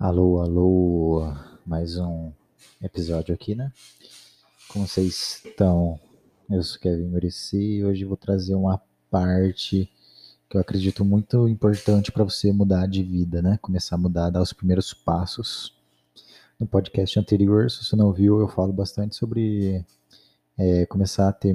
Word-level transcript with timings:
Alô, 0.00 0.40
alô, 0.40 1.30
mais 1.66 1.98
um 1.98 2.32
episódio 2.82 3.34
aqui, 3.34 3.54
né? 3.54 3.70
Como 4.68 4.88
vocês 4.88 5.42
estão? 5.44 6.00
Eu 6.48 6.62
sou 6.62 6.80
Kevin 6.80 7.04
Murici 7.04 7.58
e 7.58 7.84
hoje 7.84 8.06
vou 8.06 8.16
trazer 8.16 8.54
uma 8.54 8.80
parte 9.10 9.92
que 10.48 10.56
eu 10.56 10.60
acredito 10.62 11.04
muito 11.04 11.46
importante 11.46 12.10
para 12.10 12.24
você 12.24 12.50
mudar 12.50 12.86
de 12.86 13.02
vida, 13.02 13.42
né? 13.42 13.58
Começar 13.60 13.96
a 13.96 13.98
mudar, 13.98 14.30
dar 14.30 14.40
os 14.40 14.54
primeiros 14.54 14.94
passos. 14.94 15.76
No 16.58 16.66
podcast 16.66 17.18
anterior, 17.18 17.70
se 17.70 17.84
você 17.84 17.94
não 17.94 18.10
viu, 18.10 18.40
eu 18.40 18.48
falo 18.48 18.72
bastante 18.72 19.14
sobre 19.14 19.84
é, 20.56 20.86
começar 20.86 21.28
a 21.28 21.32
ter 21.32 21.54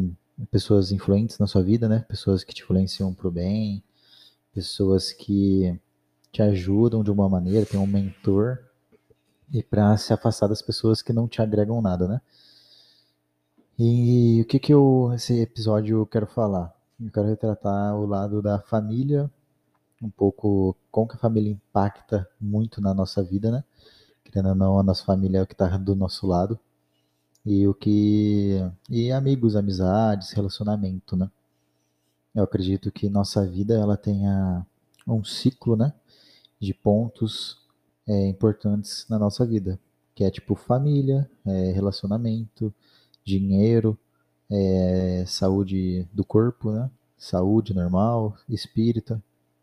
pessoas 0.52 0.91
influentes 0.91 1.39
na 1.39 1.48
sua 1.48 1.64
vida, 1.64 1.89
né? 1.89 2.05
Pessoas 2.07 2.43
que 2.43 2.54
te 2.54 2.62
influenciam 2.62 3.12
para 3.12 3.27
o 3.27 3.32
bem, 3.32 3.84
pessoas 4.54 5.12
que 5.12 5.75
te 6.36 6.41
ajudam 6.41 7.02
de 7.02 7.09
uma 7.09 7.29
maneira, 7.29 7.65
tem 7.65 7.79
um 7.79 7.88
mentor, 7.88 8.59
e 9.54 9.64
para 9.64 9.96
se 9.96 10.11
afastar 10.11 10.47
das 10.47 10.61
pessoas 10.61 11.01
que 11.01 11.14
não 11.14 11.29
te 11.29 11.41
agregam 11.41 11.82
nada, 11.82 12.10
né? 12.10 12.21
E 13.79 14.41
o 14.41 14.46
que 14.46 14.60
que 14.60 14.74
eu, 14.74 15.13
esse 15.15 15.39
episódio 15.39 16.00
eu 16.00 16.05
quero 16.05 16.27
falar? 16.27 16.75
Eu 17.00 17.10
quero 17.10 17.27
retratar 17.27 17.96
o 17.96 18.05
lado 18.05 18.41
da 18.41 18.60
família, 18.60 19.32
um 20.01 20.10
pouco 20.10 20.75
como 20.91 21.07
que 21.07 21.15
a 21.15 21.19
família 21.19 21.54
impacta 21.54 22.27
muito 22.39 22.82
na 22.82 22.93
nossa 22.93 23.24
vida, 23.24 23.49
né? 23.49 23.63
Querendo 24.25 24.49
ou 24.49 24.55
não, 24.55 24.77
a 24.77 24.83
nossa 24.83 25.05
família 25.05 25.38
é 25.38 25.41
o 25.41 25.47
que 25.47 25.54
está 25.54 25.77
do 25.77 25.96
nosso 25.96 26.27
lado. 26.27 26.60
E 27.46 27.65
o 27.65 27.74
que. 27.74 28.60
E 28.89 29.10
amigos, 29.10 29.55
amizades, 29.55 30.32
relacionamento, 30.32 31.15
né? 31.15 31.32
Eu 32.33 32.44
acredito 32.44 32.91
que 32.91 33.09
nossa 33.09 33.45
vida 33.45 33.73
ela 33.75 33.95
tenha 33.95 34.66
um 35.08 35.23
ciclo, 35.23 35.75
né? 35.77 35.94
De 36.66 36.73
pontos 36.73 37.58
é, 38.08 38.28
importantes 38.28 39.05
na 39.09 39.17
nossa 39.19 39.45
vida, 39.45 39.80
que 40.14 40.23
é 40.23 40.31
tipo 40.31 40.55
família, 40.55 41.30
é, 41.45 41.71
relacionamento, 41.71 42.73
dinheiro, 43.23 43.97
é, 44.49 45.23
saúde 45.27 46.08
do 46.13 46.23
corpo, 46.23 46.71
né? 46.71 46.89
saúde 47.17 47.73
normal, 47.73 48.38
espírita, 48.47 49.21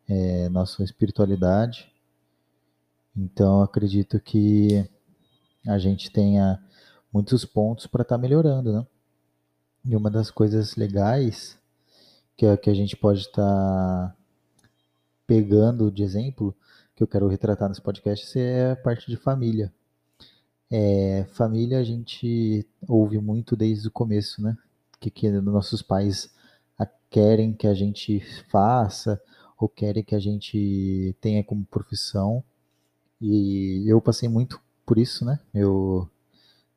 é, 0.08 0.48
nossa 0.48 0.83
espiritualidade. 0.83 1.92
Então 3.17 3.62
acredito 3.62 4.19
que 4.19 4.89
a 5.67 5.78
gente 5.78 6.11
tenha 6.11 6.62
muitos 7.12 7.45
pontos 7.45 7.86
para 7.86 8.03
estar 8.03 8.17
tá 8.17 8.20
melhorando, 8.20 8.73
né? 8.73 8.86
E 9.84 9.97
uma 9.97 10.11
das 10.11 10.30
coisas 10.30 10.77
legais 10.77 11.58
que, 12.36 12.56
que 12.56 12.70
a 12.70 12.75
gente 12.75 12.97
pode 12.97 13.20
estar 13.20 13.42
tá 13.42 14.17
pegando 15.27 15.91
de 15.91 16.03
exemplo 16.03 16.55
que 16.95 17.03
eu 17.03 17.07
quero 17.07 17.29
retratar 17.29 17.69
nesse 17.69 17.83
podcast 17.83 18.39
é 18.39 18.73
a 18.73 18.77
parte 18.77 19.11
de 19.11 19.17
família. 19.17 19.73
É, 20.71 21.27
família 21.33 21.79
a 21.79 21.85
gente 21.85 22.67
ouve 22.89 23.19
muito 23.19 23.55
desde 23.55 23.89
o 23.89 23.91
começo, 23.91 24.43
né? 24.43 24.57
Que, 25.01 25.11
que 25.11 25.31
nossos 25.31 25.83
pais 25.83 26.31
querem 27.13 27.53
que 27.53 27.67
a 27.67 27.75
gente 27.75 28.20
faça 28.48 29.20
ou 29.59 29.69
querem 29.69 30.03
que 30.03 30.15
a 30.15 30.19
gente 30.19 31.15
tenha 31.20 31.45
como 31.45 31.65
profissão. 31.67 32.43
E 33.20 33.85
eu 33.87 34.01
passei 34.01 34.29
muito 34.29 34.61
por 34.87 34.98
isso, 34.98 35.25
né? 35.25 35.39
Eu 35.55 36.09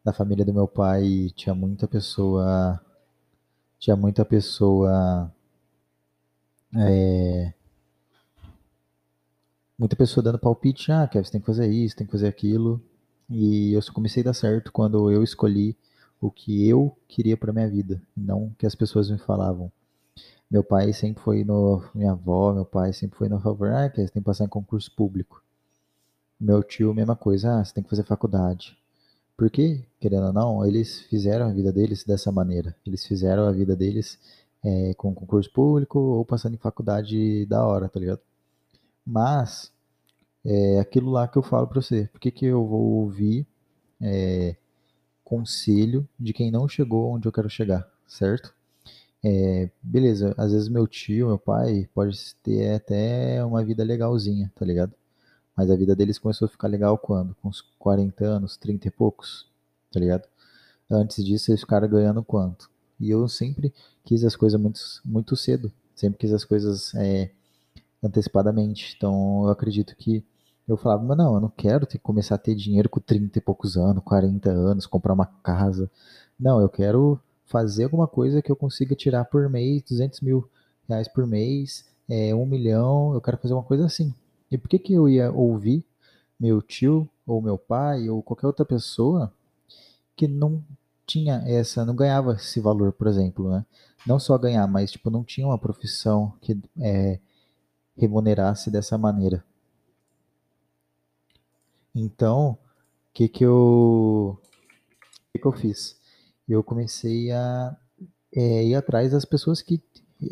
na 0.03 0.13
família 0.13 0.45
do 0.45 0.53
meu 0.53 0.67
pai 0.67 1.31
tinha 1.35 1.55
muita 1.55 1.87
pessoa 1.87 2.79
tinha 3.79 3.95
muita 3.95 4.25
pessoa 4.25 5.33
é, 6.75 7.53
muita 9.77 9.95
pessoa 9.95 10.23
dando 10.23 10.39
palpite, 10.39 10.91
ah, 10.91 11.07
Kevin, 11.07 11.25
você 11.25 11.31
tem 11.31 11.41
que 11.41 11.47
fazer 11.47 11.67
isso, 11.67 11.95
tem 11.95 12.05
que 12.05 12.11
fazer 12.11 12.27
aquilo. 12.27 12.81
E 13.29 13.73
eu 13.73 13.81
só 13.81 13.91
comecei 13.91 14.21
a 14.21 14.25
dar 14.25 14.33
certo 14.33 14.71
quando 14.71 15.11
eu 15.11 15.23
escolhi 15.23 15.75
o 16.21 16.31
que 16.31 16.67
eu 16.67 16.95
queria 17.07 17.35
para 17.37 17.53
minha 17.53 17.69
vida, 17.69 18.01
não 18.15 18.45
o 18.45 18.55
que 18.57 18.65
as 18.65 18.75
pessoas 18.75 19.09
me 19.09 19.17
falavam. 19.17 19.71
Meu 20.49 20.63
pai 20.63 20.93
sempre 20.93 21.23
foi 21.23 21.43
no. 21.43 21.83
Minha 21.93 22.11
avó, 22.11 22.53
meu 22.53 22.65
pai 22.65 22.93
sempre 22.93 23.17
foi 23.17 23.27
no 23.27 23.39
favor, 23.39 23.71
ah, 23.71 23.89
Kevin, 23.89 24.07
você 24.07 24.13
tem 24.13 24.21
que 24.21 24.25
passar 24.25 24.45
em 24.45 24.49
concurso 24.49 24.91
público. 24.95 25.43
Meu 26.39 26.63
tio, 26.63 26.93
mesma 26.93 27.15
coisa, 27.15 27.59
ah, 27.59 27.65
você 27.65 27.73
tem 27.73 27.83
que 27.83 27.89
fazer 27.89 28.03
faculdade. 28.03 28.77
Porque, 29.37 29.83
querendo 29.99 30.27
ou 30.27 30.33
não, 30.33 30.65
eles 30.65 31.01
fizeram 31.01 31.47
a 31.47 31.51
vida 31.51 31.71
deles 31.71 32.03
dessa 32.05 32.31
maneira. 32.31 32.75
Eles 32.85 33.05
fizeram 33.05 33.47
a 33.47 33.51
vida 33.51 33.75
deles 33.75 34.17
é, 34.63 34.93
com 34.95 35.13
concurso 35.13 35.51
público 35.51 35.99
ou 35.99 36.25
passando 36.25 36.55
em 36.55 36.57
faculdade 36.57 37.45
da 37.45 37.65
hora, 37.65 37.89
tá 37.89 37.99
ligado? 37.99 38.21
Mas 39.05 39.71
é 40.45 40.79
aquilo 40.79 41.11
lá 41.11 41.27
que 41.27 41.37
eu 41.37 41.43
falo 41.43 41.67
para 41.67 41.81
você. 41.81 42.07
Por 42.11 42.19
que, 42.19 42.31
que 42.31 42.45
eu 42.45 42.65
vou 42.65 42.81
ouvir 43.03 43.47
é, 44.01 44.55
conselho 45.23 46.07
de 46.19 46.33
quem 46.33 46.51
não 46.51 46.67
chegou 46.67 47.11
onde 47.13 47.27
eu 47.27 47.31
quero 47.31 47.49
chegar, 47.49 47.89
certo? 48.07 48.53
É, 49.23 49.69
beleza, 49.81 50.35
às 50.37 50.51
vezes 50.51 50.69
meu 50.69 50.87
tio, 50.87 51.27
meu 51.27 51.39
pai, 51.39 51.89
pode 51.93 52.35
ter 52.43 52.75
até 52.75 53.43
uma 53.43 53.63
vida 53.63 53.83
legalzinha, 53.83 54.51
tá 54.55 54.63
ligado? 54.63 54.93
Mas 55.55 55.71
a 55.71 55.75
vida 55.75 55.95
deles 55.95 56.19
começou 56.19 56.45
a 56.45 56.49
ficar 56.49 56.67
legal 56.67 56.97
quando? 56.97 57.33
Com 57.41 57.49
uns 57.49 57.61
40 57.79 58.25
anos, 58.25 58.57
30 58.57 58.87
e 58.87 58.91
poucos, 58.91 59.47
tá 59.91 59.99
ligado? 59.99 60.27
Antes 60.89 61.23
disso, 61.25 61.49
eles 61.49 61.61
ficaram 61.61 61.87
ganhando 61.87 62.23
quanto? 62.23 62.69
E 62.99 63.09
eu 63.09 63.27
sempre 63.27 63.73
quis 64.03 64.23
as 64.23 64.35
coisas 64.35 64.59
muito, 64.59 64.79
muito 65.03 65.35
cedo. 65.35 65.71
Sempre 65.95 66.19
quis 66.19 66.33
as 66.33 66.43
coisas 66.43 66.93
é, 66.95 67.31
antecipadamente. 68.03 68.93
Então 68.97 69.43
eu 69.45 69.49
acredito 69.49 69.95
que 69.95 70.23
eu 70.67 70.77
falava, 70.77 71.03
mas 71.03 71.17
não, 71.17 71.35
eu 71.35 71.41
não 71.41 71.49
quero 71.49 71.85
ter 71.85 71.97
que 71.97 72.03
começar 72.03 72.35
a 72.35 72.39
ter 72.39 72.55
dinheiro 72.55 72.89
com 72.89 72.99
30 72.99 73.37
e 73.37 73.41
poucos 73.41 73.77
anos, 73.77 74.03
40 74.03 74.49
anos, 74.49 74.85
comprar 74.85 75.13
uma 75.13 75.25
casa. 75.25 75.89
Não, 76.39 76.59
eu 76.59 76.69
quero 76.69 77.19
fazer 77.45 77.83
alguma 77.83 78.07
coisa 78.07 78.41
que 78.41 78.51
eu 78.51 78.55
consiga 78.55 78.95
tirar 78.95 79.25
por 79.25 79.47
mês 79.49 79.83
200 79.83 80.21
mil 80.21 80.49
reais 80.89 81.07
por 81.07 81.25
mês, 81.27 81.85
é, 82.09 82.33
um 82.33 82.45
milhão, 82.45 83.13
eu 83.13 83.21
quero 83.21 83.37
fazer 83.37 83.53
uma 83.53 83.63
coisa 83.63 83.85
assim. 83.85 84.13
E 84.51 84.57
por 84.57 84.67
que, 84.67 84.79
que 84.79 84.93
eu 84.93 85.07
ia 85.09 85.31
ouvir 85.31 85.83
meu 86.39 86.61
tio, 86.61 87.09
ou 87.25 87.41
meu 87.41 87.57
pai, 87.57 88.09
ou 88.09 88.21
qualquer 88.21 88.47
outra 88.47 88.65
pessoa 88.65 89.31
que 90.15 90.27
não 90.27 90.63
tinha 91.05 91.43
essa, 91.45 91.85
não 91.85 91.95
ganhava 91.95 92.33
esse 92.33 92.59
valor, 92.59 92.91
por 92.93 93.07
exemplo, 93.07 93.49
né? 93.49 93.65
Não 94.05 94.19
só 94.19 94.37
ganhar, 94.37 94.67
mas 94.67 94.91
tipo, 94.91 95.09
não 95.09 95.23
tinha 95.23 95.47
uma 95.47 95.57
profissão 95.57 96.33
que 96.41 96.57
é, 96.79 97.19
remunerasse 97.95 98.69
dessa 98.69 98.97
maneira. 98.97 99.43
Então, 101.93 102.51
o 102.51 102.57
que 103.13 103.27
que 103.29 103.45
eu 103.45 104.37
que 105.31 105.39
que 105.39 105.45
eu 105.47 105.51
fiz? 105.51 105.97
Eu 106.47 106.63
comecei 106.63 107.31
a 107.31 107.75
é, 108.33 108.65
ir 108.65 108.75
atrás 108.75 109.11
das 109.11 109.25
pessoas 109.25 109.61
que 109.61 109.81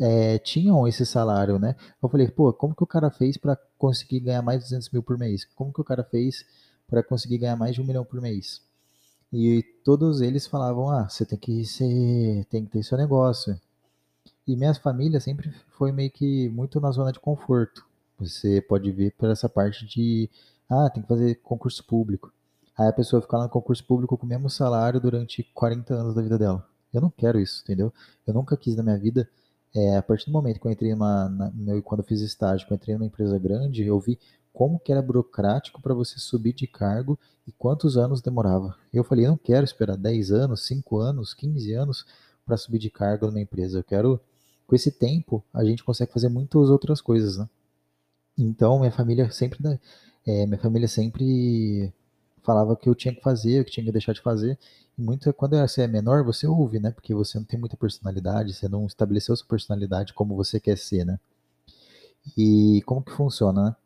é, 0.00 0.38
tinham 0.38 0.86
esse 0.88 1.04
salário, 1.04 1.58
né? 1.58 1.76
Eu 2.02 2.08
falei, 2.08 2.28
pô, 2.28 2.52
como 2.52 2.74
que 2.74 2.82
o 2.82 2.86
cara 2.86 3.10
fez 3.10 3.36
para 3.36 3.56
conseguir 3.78 4.20
ganhar 4.20 4.42
mais 4.42 4.60
de 4.60 4.64
200 4.66 4.90
mil 4.90 5.02
por 5.02 5.18
mês? 5.18 5.44
Como 5.54 5.72
que 5.72 5.80
o 5.80 5.84
cara 5.84 6.04
fez 6.04 6.44
para 6.88 7.02
conseguir 7.02 7.38
ganhar 7.38 7.56
mais 7.56 7.74
de 7.74 7.80
um 7.80 7.84
milhão 7.84 8.04
por 8.04 8.20
mês? 8.20 8.62
E 9.32 9.62
todos 9.84 10.20
eles 10.20 10.46
falavam, 10.46 10.90
ah, 10.90 11.08
você 11.08 11.26
tem 11.26 11.38
que 11.38 11.64
ser, 11.64 12.44
tem 12.50 12.64
que 12.64 12.70
ter 12.70 12.82
seu 12.82 12.96
negócio, 12.96 13.58
e 14.46 14.56
minha 14.56 14.74
família 14.74 15.20
sempre 15.20 15.52
foi 15.78 15.90
meio 15.92 16.10
que 16.10 16.48
muito 16.50 16.80
na 16.80 16.90
zona 16.90 17.12
de 17.12 17.20
conforto. 17.20 17.84
Você 18.18 18.60
pode 18.60 18.90
ver 18.92 19.12
por 19.18 19.30
essa 19.30 19.48
parte 19.48 19.86
de, 19.86 20.30
ah, 20.68 20.88
tem 20.90 21.02
que 21.02 21.08
fazer 21.08 21.36
concurso 21.36 21.84
público. 21.84 22.32
Aí 22.76 22.88
a 22.88 22.92
pessoa 22.92 23.22
fica 23.22 23.36
lá 23.36 23.44
no 23.44 23.50
concurso 23.50 23.84
público 23.84 24.16
com 24.18 24.26
o 24.26 24.28
mesmo 24.28 24.50
salário 24.50 25.00
durante 25.00 25.42
40 25.54 25.94
anos 25.94 26.14
da 26.14 26.22
vida 26.22 26.38
dela. 26.38 26.66
Eu 26.92 27.00
não 27.00 27.10
quero 27.10 27.40
isso, 27.40 27.62
entendeu? 27.62 27.92
Eu 28.26 28.34
nunca 28.34 28.56
quis 28.56 28.76
na 28.76 28.82
minha 28.82 28.98
vida, 28.98 29.28
é, 29.74 29.96
a 29.96 30.02
partir 30.02 30.26
do 30.26 30.32
momento 30.32 30.60
que 30.60 30.66
eu 30.66 30.70
entrei 30.70 30.92
numa, 30.92 31.28
na, 31.28 31.52
quando 31.82 32.00
eu 32.00 32.06
fiz 32.06 32.20
estágio, 32.20 32.66
eu 32.68 32.74
entrei 32.74 32.94
numa 32.94 33.06
empresa 33.06 33.38
grande, 33.38 33.84
eu 33.84 33.98
vi 33.98 34.18
como 34.52 34.78
que 34.78 34.92
era 34.92 35.02
burocrático 35.02 35.82
para 35.82 35.92
você 35.94 36.18
subir 36.18 36.52
de 36.52 36.66
cargo 36.66 37.18
e 37.46 37.50
quantos 37.52 37.96
anos 37.96 38.22
demorava. 38.22 38.76
Eu 38.92 39.02
falei, 39.02 39.26
eu 39.26 39.30
não 39.30 39.36
quero 39.36 39.64
esperar 39.64 39.96
10 39.96 40.30
anos, 40.30 40.64
5 40.66 40.98
anos, 40.98 41.34
15 41.34 41.72
anos 41.72 42.06
para 42.46 42.56
subir 42.56 42.78
de 42.78 42.90
cargo 42.90 43.26
numa 43.26 43.40
empresa. 43.40 43.78
Eu 43.78 43.84
quero 43.84 44.20
com 44.66 44.74
esse 44.74 44.90
tempo 44.90 45.44
a 45.52 45.64
gente 45.64 45.84
consegue 45.84 46.12
fazer 46.12 46.28
muitas 46.28 46.70
outras 46.70 47.00
coisas, 47.00 47.38
né? 47.38 47.48
Então 48.38 48.78
minha 48.80 48.92
família 48.92 49.30
sempre, 49.30 49.58
é, 50.26 50.46
minha 50.46 50.58
família 50.58 50.88
sempre 50.88 51.92
falava 52.42 52.76
que 52.76 52.88
eu 52.88 52.94
tinha 52.94 53.14
que 53.14 53.22
fazer, 53.22 53.64
que 53.64 53.70
tinha 53.72 53.84
que 53.84 53.92
deixar 53.92 54.12
de 54.12 54.20
fazer. 54.20 54.58
E 54.98 55.02
muito 55.02 55.32
quando 55.34 55.56
você 55.58 55.82
é 55.82 55.86
menor 55.88 56.24
você 56.24 56.46
ouve, 56.46 56.78
né? 56.78 56.90
Porque 56.90 57.14
você 57.14 57.38
não 57.38 57.44
tem 57.44 57.58
muita 57.58 57.76
personalidade, 57.76 58.54
você 58.54 58.68
não 58.68 58.86
estabeleceu 58.86 59.36
sua 59.36 59.46
personalidade 59.46 60.12
como 60.14 60.36
você 60.36 60.60
quer 60.60 60.78
ser, 60.78 61.04
né? 61.04 61.18
E 62.36 62.82
como 62.86 63.02
que 63.02 63.12
funciona, 63.12 63.64
né? 63.64 63.76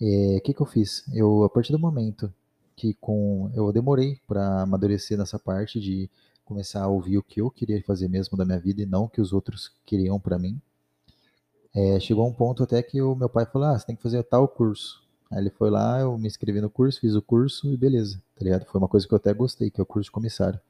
O 0.00 0.36
é, 0.36 0.40
que, 0.40 0.52
que 0.54 0.60
eu 0.60 0.66
fiz? 0.66 1.04
Eu, 1.12 1.44
a 1.44 1.48
partir 1.50 1.72
do 1.72 1.78
momento 1.78 2.32
que 2.76 2.94
com 2.94 3.50
eu 3.54 3.72
demorei 3.72 4.20
para 4.26 4.62
amadurecer 4.62 5.16
nessa 5.16 5.38
parte 5.38 5.80
de 5.80 6.10
começar 6.44 6.82
a 6.82 6.88
ouvir 6.88 7.18
o 7.18 7.22
que 7.22 7.40
eu 7.40 7.50
queria 7.50 7.82
fazer 7.82 8.08
mesmo 8.08 8.36
da 8.36 8.44
minha 8.44 8.58
vida 8.58 8.82
e 8.82 8.86
não 8.86 9.04
o 9.04 9.08
que 9.08 9.20
os 9.20 9.32
outros 9.32 9.72
queriam 9.84 10.20
para 10.20 10.38
mim. 10.38 10.60
É, 11.74 11.98
chegou 11.98 12.26
um 12.26 12.32
ponto 12.32 12.62
até 12.62 12.82
que 12.82 13.02
o 13.02 13.14
meu 13.14 13.28
pai 13.28 13.46
falou: 13.46 13.68
Ah, 13.68 13.78
você 13.78 13.86
tem 13.86 13.96
que 13.96 14.02
fazer 14.02 14.22
tal 14.24 14.46
curso. 14.46 15.02
Aí 15.30 15.38
ele 15.38 15.50
foi 15.50 15.70
lá, 15.70 16.00
eu 16.00 16.16
me 16.16 16.28
inscrevi 16.28 16.60
no 16.60 16.70
curso, 16.70 17.00
fiz 17.00 17.14
o 17.14 17.22
curso 17.22 17.72
e 17.72 17.76
beleza, 17.76 18.22
tá 18.36 18.44
ligado? 18.44 18.64
Foi 18.66 18.78
uma 18.78 18.88
coisa 18.88 19.06
que 19.06 19.12
eu 19.12 19.16
até 19.16 19.32
gostei, 19.34 19.70
que 19.70 19.80
é 19.80 19.82
o 19.82 19.86
curso 19.86 20.08
de 20.08 20.12
comissário. 20.12 20.60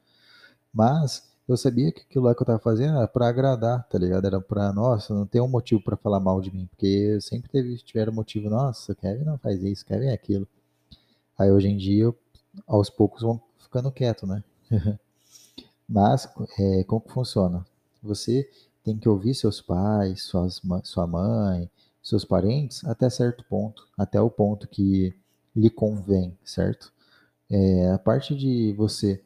Mas 0.72 1.30
eu 1.46 1.56
sabia 1.56 1.92
que 1.92 2.02
aquilo 2.02 2.24
lá 2.24 2.34
que 2.34 2.42
eu 2.42 2.46
tava 2.46 2.58
fazendo 2.58 2.96
era 2.96 3.06
pra 3.06 3.28
agradar, 3.28 3.86
tá 3.88 3.98
ligado? 3.98 4.26
Era 4.26 4.40
pra, 4.40 4.72
nossa, 4.72 5.14
não 5.14 5.26
tem 5.26 5.40
um 5.40 5.48
motivo 5.48 5.82
pra 5.82 5.96
falar 5.96 6.20
mal 6.20 6.40
de 6.40 6.50
mim, 6.54 6.66
porque 6.66 7.18
sempre 7.20 7.50
teve, 7.50 7.76
tiveram 7.78 8.12
motivo, 8.12 8.48
nossa, 8.48 8.94
Kevin 8.94 9.24
não 9.24 9.38
faz 9.38 9.62
isso, 9.62 9.84
Kevin 9.84 10.06
é 10.06 10.14
aquilo. 10.14 10.48
Aí 11.38 11.50
hoje 11.52 11.68
em 11.68 11.76
dia, 11.76 12.04
eu, 12.04 12.18
aos 12.66 12.88
poucos, 12.88 13.22
vão 13.22 13.40
ficando 13.58 13.92
quieto, 13.92 14.26
né? 14.26 14.42
Mas, 15.88 16.28
é, 16.58 16.84
como 16.84 17.00
que 17.00 17.12
funciona? 17.12 17.64
Você 18.02 18.48
tem 18.82 18.96
que 18.98 19.08
ouvir 19.08 19.34
seus 19.34 19.60
pais, 19.60 20.22
suas, 20.22 20.60
sua 20.84 21.06
mãe, 21.06 21.70
seus 22.02 22.24
parentes 22.24 22.84
até 22.84 23.08
certo 23.08 23.44
ponto, 23.44 23.88
até 23.96 24.20
o 24.20 24.30
ponto 24.30 24.68
que 24.68 25.14
lhe 25.56 25.70
convém, 25.70 26.36
certo? 26.44 26.92
É, 27.50 27.90
a 27.90 27.98
parte 27.98 28.34
de 28.34 28.72
você 28.74 29.22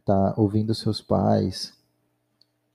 estar 0.00 0.32
tá 0.32 0.40
ouvindo 0.40 0.74
seus 0.74 1.00
pais, 1.00 1.74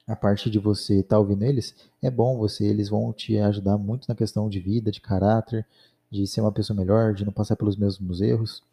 a 0.07 0.15
parte 0.15 0.49
de 0.49 0.59
você 0.59 0.99
estar 0.99 1.15
tá 1.15 1.19
ouvindo 1.19 1.43
eles, 1.43 1.75
é 2.01 2.09
bom 2.09 2.37
você, 2.37 2.65
eles 2.65 2.89
vão 2.89 3.13
te 3.13 3.37
ajudar 3.37 3.77
muito 3.77 4.07
na 4.07 4.15
questão 4.15 4.49
de 4.49 4.59
vida, 4.59 4.91
de 4.91 5.01
caráter, 5.01 5.65
de 6.11 6.25
ser 6.27 6.41
uma 6.41 6.51
pessoa 6.51 6.77
melhor, 6.77 7.13
de 7.13 7.25
não 7.25 7.31
passar 7.31 7.55
pelos 7.55 7.75
mesmos 7.75 8.21
erros. 8.21 8.63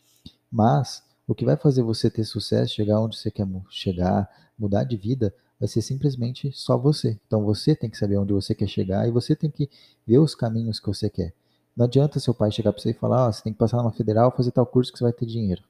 Mas 0.51 1.03
o 1.27 1.35
que 1.35 1.45
vai 1.45 1.57
fazer 1.57 1.83
você 1.83 2.11
ter 2.11 2.25
sucesso, 2.25 2.75
chegar 2.75 3.01
onde 3.01 3.17
você 3.17 3.31
quer 3.31 3.47
chegar, 3.69 4.29
mudar 4.59 4.85
de 4.85 4.97
vida, 4.97 5.35
vai 5.59 5.69
ser 5.69 5.83
simplesmente 5.83 6.53
só 6.53 6.77
você. 6.79 7.19
Então 7.27 7.45
você 7.45 7.75
tem 7.75 7.91
que 7.91 7.97
saber 7.99 8.17
onde 8.17 8.33
você 8.33 8.55
quer 8.55 8.69
chegar 8.69 9.07
e 9.09 9.11
você 9.11 9.35
tem 9.35 9.51
que 9.51 9.69
ver 10.07 10.19
os 10.19 10.35
caminhos 10.35 10.79
que 10.79 10.87
você 10.87 11.11
quer. 11.11 11.33
Não 11.77 11.87
adianta 11.87 12.21
seu 12.21 12.33
pai 12.33 12.51
chegar 12.51 12.73
para 12.73 12.81
você 12.81 12.91
e 12.91 12.95
falar: 12.95 13.29
oh, 13.29 13.33
você 13.33 13.43
tem 13.43 13.53
que 13.53 13.59
passar 13.59 13.79
numa 13.79 13.93
federal, 13.93 14.33
fazer 14.35 14.51
tal 14.51 14.67
curso 14.67 14.93
que 14.93 14.99
você 14.99 15.05
vai 15.05 15.13
ter 15.13 15.27
dinheiro. 15.27 15.63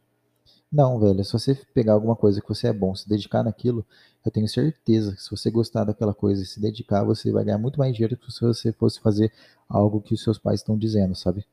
Não, 0.71 0.99
velho, 0.99 1.25
se 1.25 1.33
você 1.33 1.55
pegar 1.75 1.93
alguma 1.95 2.17
coisa 2.17 2.41
que 2.41 2.49
você 2.49 2.69
é 2.69 2.73
bom, 2.73 2.95
se 2.95 3.09
dedicar 3.09 3.43
naquilo, 3.43 3.85
eu 4.25 4.31
tenho 4.31 4.49
certeza 4.49 5.15
que 5.15 5.23
se 5.23 5.31
você 5.31 5.51
gostar 5.51 5.85
daquela 5.85 6.13
coisa 6.13 6.43
e 6.43 6.47
se 6.47 6.61
dedicar, 6.61 7.05
você 7.05 7.31
vai 7.31 7.45
ganhar 7.45 7.59
muito 7.59 7.79
mais 7.79 7.95
dinheiro 7.95 8.17
do 8.17 8.21
que 8.21 8.33
se 8.33 8.41
você 8.41 8.73
fosse 8.73 9.01
fazer 9.01 9.33
algo 9.69 10.01
que 10.01 10.15
os 10.15 10.23
seus 10.23 10.39
pais 10.39 10.61
estão 10.61 10.77
dizendo, 10.77 11.15
sabe? 11.15 11.45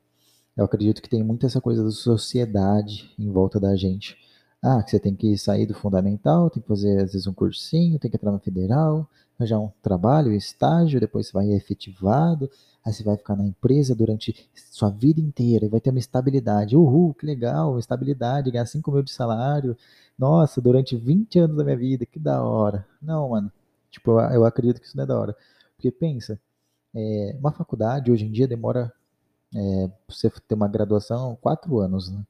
Eu 0.55 0.65
acredito 0.65 1.01
que 1.01 1.09
tem 1.09 1.23
muito 1.23 1.45
essa 1.45 1.59
coisa 1.59 1.83
da 1.83 1.89
sociedade 1.91 3.11
em 3.17 3.29
volta 3.31 3.59
da 3.59 3.75
gente. 3.75 4.17
Ah, 4.61 4.81
que 4.81 4.91
você 4.91 4.99
tem 4.99 5.15
que 5.15 5.37
sair 5.37 5.65
do 5.65 5.73
fundamental, 5.73 6.49
tem 6.49 6.61
que 6.61 6.67
fazer 6.67 7.01
às 7.01 7.11
vezes 7.13 7.27
um 7.27 7.33
cursinho, 7.33 7.99
tem 7.99 8.09
que 8.09 8.15
entrar 8.15 8.31
na 8.31 8.39
federal, 8.39 9.09
arranjar 9.37 9.59
um 9.59 9.69
trabalho, 9.81 10.31
estágio, 10.31 10.99
depois 10.99 11.27
você 11.27 11.33
vai 11.33 11.51
efetivado, 11.51 12.49
aí 12.85 12.93
você 12.93 13.03
vai 13.03 13.17
ficar 13.17 13.35
na 13.35 13.43
empresa 13.43 13.95
durante 13.95 14.47
sua 14.71 14.89
vida 14.89 15.19
inteira 15.19 15.65
e 15.65 15.69
vai 15.69 15.81
ter 15.81 15.89
uma 15.89 15.99
estabilidade. 15.99 16.77
Uhul, 16.77 17.13
que 17.15 17.25
legal, 17.25 17.77
estabilidade, 17.79 18.51
ganhar 18.51 18.65
5 18.65 18.91
mil 18.91 19.03
de 19.03 19.11
salário. 19.11 19.75
Nossa, 20.17 20.61
durante 20.61 20.95
20 20.95 21.39
anos 21.39 21.57
da 21.57 21.63
minha 21.63 21.77
vida, 21.77 22.05
que 22.05 22.19
da 22.19 22.43
hora. 22.43 22.85
Não, 23.01 23.29
mano. 23.29 23.51
Tipo, 23.91 24.19
eu 24.21 24.45
acredito 24.45 24.79
que 24.79 24.87
isso 24.87 24.95
não 24.95 25.03
é 25.03 25.07
da 25.07 25.19
hora. 25.19 25.35
Porque 25.75 25.91
pensa, 25.91 26.39
é, 26.95 27.35
uma 27.39 27.51
faculdade 27.51 28.11
hoje 28.11 28.25
em 28.25 28.31
dia 28.31 28.47
demora 28.47 28.93
é, 29.55 29.91
você 30.07 30.29
ter 30.29 30.55
uma 30.55 30.67
graduação 30.67 31.35
quatro 31.41 31.79
anos, 31.79 32.09
né? 32.09 32.23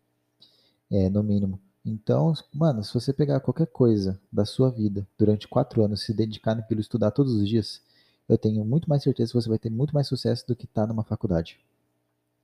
É, 0.92 1.10
no 1.10 1.24
mínimo. 1.24 1.60
Então, 1.86 2.34
mano, 2.54 2.84
se 2.84 2.94
você 2.94 3.12
pegar 3.12 3.40
qualquer 3.40 3.68
coisa 3.68 4.20
da 4.32 4.46
sua 4.46 4.70
vida 4.70 5.08
durante 5.18 5.48
quatro 5.48 5.84
anos, 5.84 6.04
se 6.04 6.14
dedicar 6.14 6.56
naquilo, 6.56 6.80
estudar 6.80 7.12
todos 7.12 7.34
os 7.34 7.48
dias, 7.48 7.82
eu 8.30 8.38
tenho 8.38 8.64
muito 8.64 8.90
mais 8.90 9.04
certeza 9.04 9.32
que 9.32 9.42
você 9.42 9.50
vai 9.50 9.60
ter 9.60 9.70
muito 9.70 9.94
mais 9.94 10.08
sucesso 10.08 10.48
do 10.48 10.56
que 10.56 10.66
estar 10.66 10.84
tá 10.84 10.88
numa 10.88 11.04
faculdade. 11.04 11.60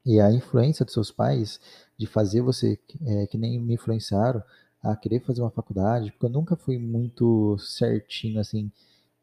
E 0.05 0.19
a 0.19 0.31
influência 0.31 0.83
dos 0.85 0.93
seus 0.93 1.11
pais 1.11 1.59
de 1.97 2.07
fazer 2.07 2.41
você, 2.41 2.79
é, 3.05 3.27
que 3.27 3.37
nem 3.37 3.59
me 3.59 3.75
influenciaram, 3.75 4.43
a 4.81 4.95
querer 4.95 5.19
fazer 5.21 5.41
uma 5.41 5.51
faculdade, 5.51 6.11
porque 6.11 6.25
eu 6.25 6.29
nunca 6.29 6.55
fui 6.55 6.77
muito 6.77 7.57
certinho, 7.59 8.39
assim, 8.39 8.71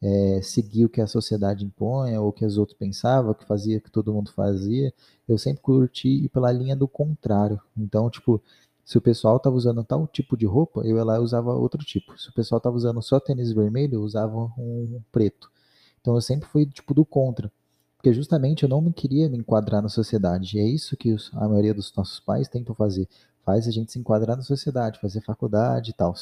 é, 0.03 0.41
seguir 0.43 0.85
o 0.85 0.89
que 0.89 1.01
a 1.01 1.07
sociedade 1.07 1.65
impõe, 1.65 2.17
ou 2.17 2.29
o 2.29 2.33
que 2.33 2.45
os 2.45 2.59
outros 2.59 2.77
pensavam, 2.79 3.33
o 3.33 3.35
que 3.35 3.47
fazia, 3.47 3.81
que 3.81 3.91
todo 3.91 4.13
mundo 4.13 4.31
fazia. 4.33 4.93
Eu 5.29 5.39
sempre 5.39 5.63
curti 5.63 6.25
ir 6.25 6.29
pela 6.29 6.53
linha 6.53 6.77
do 6.77 6.87
contrário. 6.89 7.61
Então, 7.77 8.09
tipo, 8.11 8.43
se 8.85 8.97
o 8.97 9.01
pessoal 9.01 9.41
tava 9.41 9.57
usando 9.57 9.83
tal 9.83 10.07
tipo 10.07 10.37
de 10.37 10.47
roupa, 10.47 10.83
eu 10.85 11.03
lá 11.05 11.19
usava 11.19 11.53
outro 11.53 11.85
tipo. 11.85 12.17
Se 12.19 12.29
o 12.29 12.33
pessoal 12.33 12.61
tava 12.61 12.77
usando 12.77 13.03
só 13.03 13.19
tênis 13.19 13.53
vermelho, 13.53 13.95
eu 13.97 14.03
usava 14.03 14.37
um 14.57 15.01
preto. 15.11 15.51
Então 16.01 16.15
eu 16.15 16.21
sempre 16.21 16.49
fui 16.49 16.67
tipo 16.67 16.95
do 16.95 17.05
contra. 17.05 17.51
Porque 17.97 18.13
justamente 18.13 18.63
eu 18.63 18.69
não 18.69 18.81
me 18.81 18.93
queria 18.93 19.29
me 19.29 19.39
enquadrar 19.39 19.83
na 19.83 19.89
sociedade. 19.89 20.57
E 20.57 20.61
é 20.61 20.65
isso 20.65 20.97
que 20.97 21.17
a 21.33 21.49
maioria 21.49 21.75
dos 21.75 21.93
nossos 21.97 22.21
pais 22.21 22.47
tentam 22.47 22.75
fazer. 22.77 23.09
Faz 23.45 23.67
a 23.67 23.73
gente 23.73 23.91
se 23.91 23.99
enquadrar 23.99 24.37
na 24.37 24.45
sociedade, 24.45 25.01
fazer 25.01 25.21
faculdade 25.23 25.91
e 25.91 25.95
tal. 25.95 26.15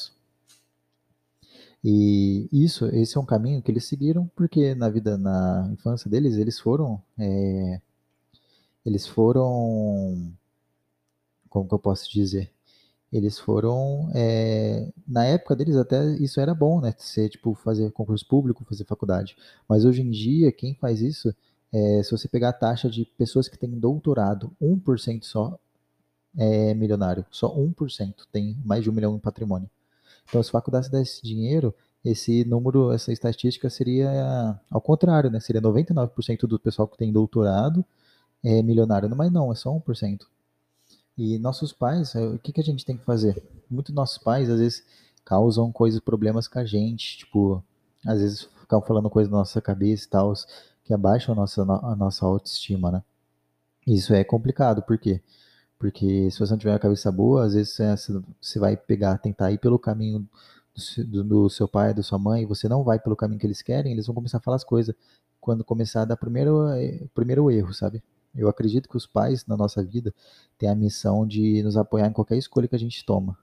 E 1.85 2.49
isso, 2.51 2.87
esse 2.87 3.17
é 3.19 3.21
um 3.21 3.27
caminho 3.27 3.63
que 3.63 3.71
eles 3.71 3.85
seguiram, 3.85 4.27
porque 4.35 4.75
na 4.75 4.89
vida, 4.89 5.19
na 5.19 5.69
infância 5.73 6.11
deles, 6.11 6.37
eles 6.37 6.59
foram, 6.59 7.03
é, 7.19 7.81
eles 8.87 9.07
foram, 9.07 10.33
como 11.49 11.69
que 11.69 11.75
eu 11.75 11.79
posso 11.79 12.11
dizer? 12.11 12.51
Eles 13.13 13.39
foram, 13.39 14.11
é, 14.15 14.91
na 15.07 15.25
época 15.25 15.55
deles 15.57 15.77
até 15.77 16.05
isso 16.17 16.41
era 16.41 16.55
bom, 16.55 16.81
né? 16.81 16.95
Ser, 16.99 17.29
tipo, 17.29 17.55
fazer 17.55 17.91
concurso 17.93 18.27
público, 18.27 18.65
fazer 18.65 18.85
faculdade. 18.85 19.37
Mas 19.69 19.85
hoje 19.85 20.03
em 20.03 20.11
dia, 20.11 20.51
quem 20.53 20.75
faz 20.75 21.01
isso, 21.01 21.35
é, 21.73 22.03
se 22.03 22.11
você 22.11 22.29
pegar 22.29 22.51
a 22.51 22.53
taxa 22.53 22.91
de 22.91 23.05
pessoas 23.19 23.49
que 23.49 23.59
têm 23.59 23.71
doutorado, 23.79 24.53
1% 24.61 25.25
só 25.25 25.59
é 26.37 26.75
milionário. 26.75 27.25
Só 27.31 27.49
1% 27.55 28.27
tem 28.33 28.57
mais 28.65 28.83
de 28.83 28.91
um 28.91 28.93
milhão 28.93 29.17
em 29.17 29.21
patrimônio. 29.21 29.71
Então, 30.27 30.43
se 30.43 30.51
faculdades 30.51 30.89
desse 30.89 31.23
dinheiro, 31.23 31.75
esse 32.05 32.45
número, 32.45 32.93
essa 32.93 33.13
estatística 33.13 33.71
seria 33.71 34.59
ao 34.71 34.81
contrário, 34.81 35.31
né? 35.31 35.41
Seria 35.41 35.63
99% 35.63 36.47
do 36.47 36.59
pessoal 36.59 36.87
que 36.89 36.99
tem 36.99 37.13
doutorado 37.13 37.85
é 38.45 38.63
milionário. 38.63 39.09
Mas 39.17 39.33
não, 39.33 39.51
é 39.51 39.55
só 39.55 39.71
1%. 39.71 40.27
E 41.17 41.39
nossos 41.39 41.73
pais, 41.73 42.15
é, 42.15 42.27
o 42.27 42.39
que, 42.39 42.53
que 42.53 42.61
a 42.61 42.65
gente 42.65 42.85
tem 42.85 42.97
que 42.97 43.05
fazer? 43.05 43.43
Muitos 43.71 43.95
nossos 43.95 44.19
pais, 44.19 44.51
às 44.51 44.59
vezes, 44.59 44.85
causam 45.25 45.73
coisas, 45.73 46.01
problemas 46.01 46.47
com 46.47 46.59
a 46.59 46.65
gente, 46.65 47.19
tipo, 47.19 47.63
às 48.05 48.21
vezes 48.21 48.49
ficam 48.61 48.83
falando 48.83 49.09
coisas 49.09 49.31
na 49.31 49.39
nossa 49.39 49.61
cabeça 49.61 50.07
e 50.07 50.09
tal, 50.09 50.35
que 50.85 50.93
abaixam 50.93 51.33
a 51.33 51.37
nossa, 51.37 51.63
a 51.63 51.97
nossa 51.97 52.27
autoestima, 52.27 52.91
né? 52.91 53.03
Isso 53.87 54.13
é 54.13 54.25
complicado, 54.25 54.83
por 54.83 54.99
quê? 54.99 55.23
Porque 55.85 56.31
se 56.31 56.39
você 56.39 56.51
não 56.51 56.59
tiver 56.59 56.73
uma 56.73 56.79
cabeça 56.79 57.13
boa, 57.13 57.45
às 57.45 57.53
vezes 57.53 57.77
você 58.41 58.59
vai 58.59 58.75
pegar, 58.75 59.19
tentar 59.19 59.53
ir 59.53 59.59
pelo 59.59 59.79
caminho 59.79 60.27
do, 60.97 61.23
do 61.23 61.51
seu 61.51 61.69
pai, 61.69 61.93
da 61.93 62.03
sua 62.03 62.19
mãe, 62.19 62.43
e 62.43 62.47
você 62.47 62.67
não 62.67 62.83
vai 62.83 62.99
pelo 62.99 63.15
caminho 63.15 63.39
que 63.39 63.47
eles 63.47 63.61
querem, 63.61 63.93
eles 63.93 64.07
vão 64.07 64.15
começar 64.15 64.39
a 64.39 64.41
falar 64.41 64.57
as 64.57 64.65
coisas 64.65 64.95
quando 65.39 65.63
começar 65.63 66.01
a 66.01 66.05
dar 66.07 66.17
primeiro, 66.17 66.67
eh, 66.71 67.07
primeiro 67.15 67.51
erro, 67.51 67.75
sabe? 67.75 68.03
Eu 68.35 68.49
acredito 68.49 68.89
que 68.89 68.97
os 68.97 69.07
pais 69.07 69.45
na 69.47 69.59
nossa 69.59 69.85
vida 69.85 70.15
têm 70.57 70.71
a 70.71 70.75
missão 70.75 71.27
de 71.27 71.63
nos 71.63 71.77
apoiar 71.77 72.07
em 72.07 72.15
qualquer 72.15 72.39
escolha 72.39 72.67
que 72.67 72.75
a 72.75 72.79
gente 72.79 73.05
toma. 73.05 73.37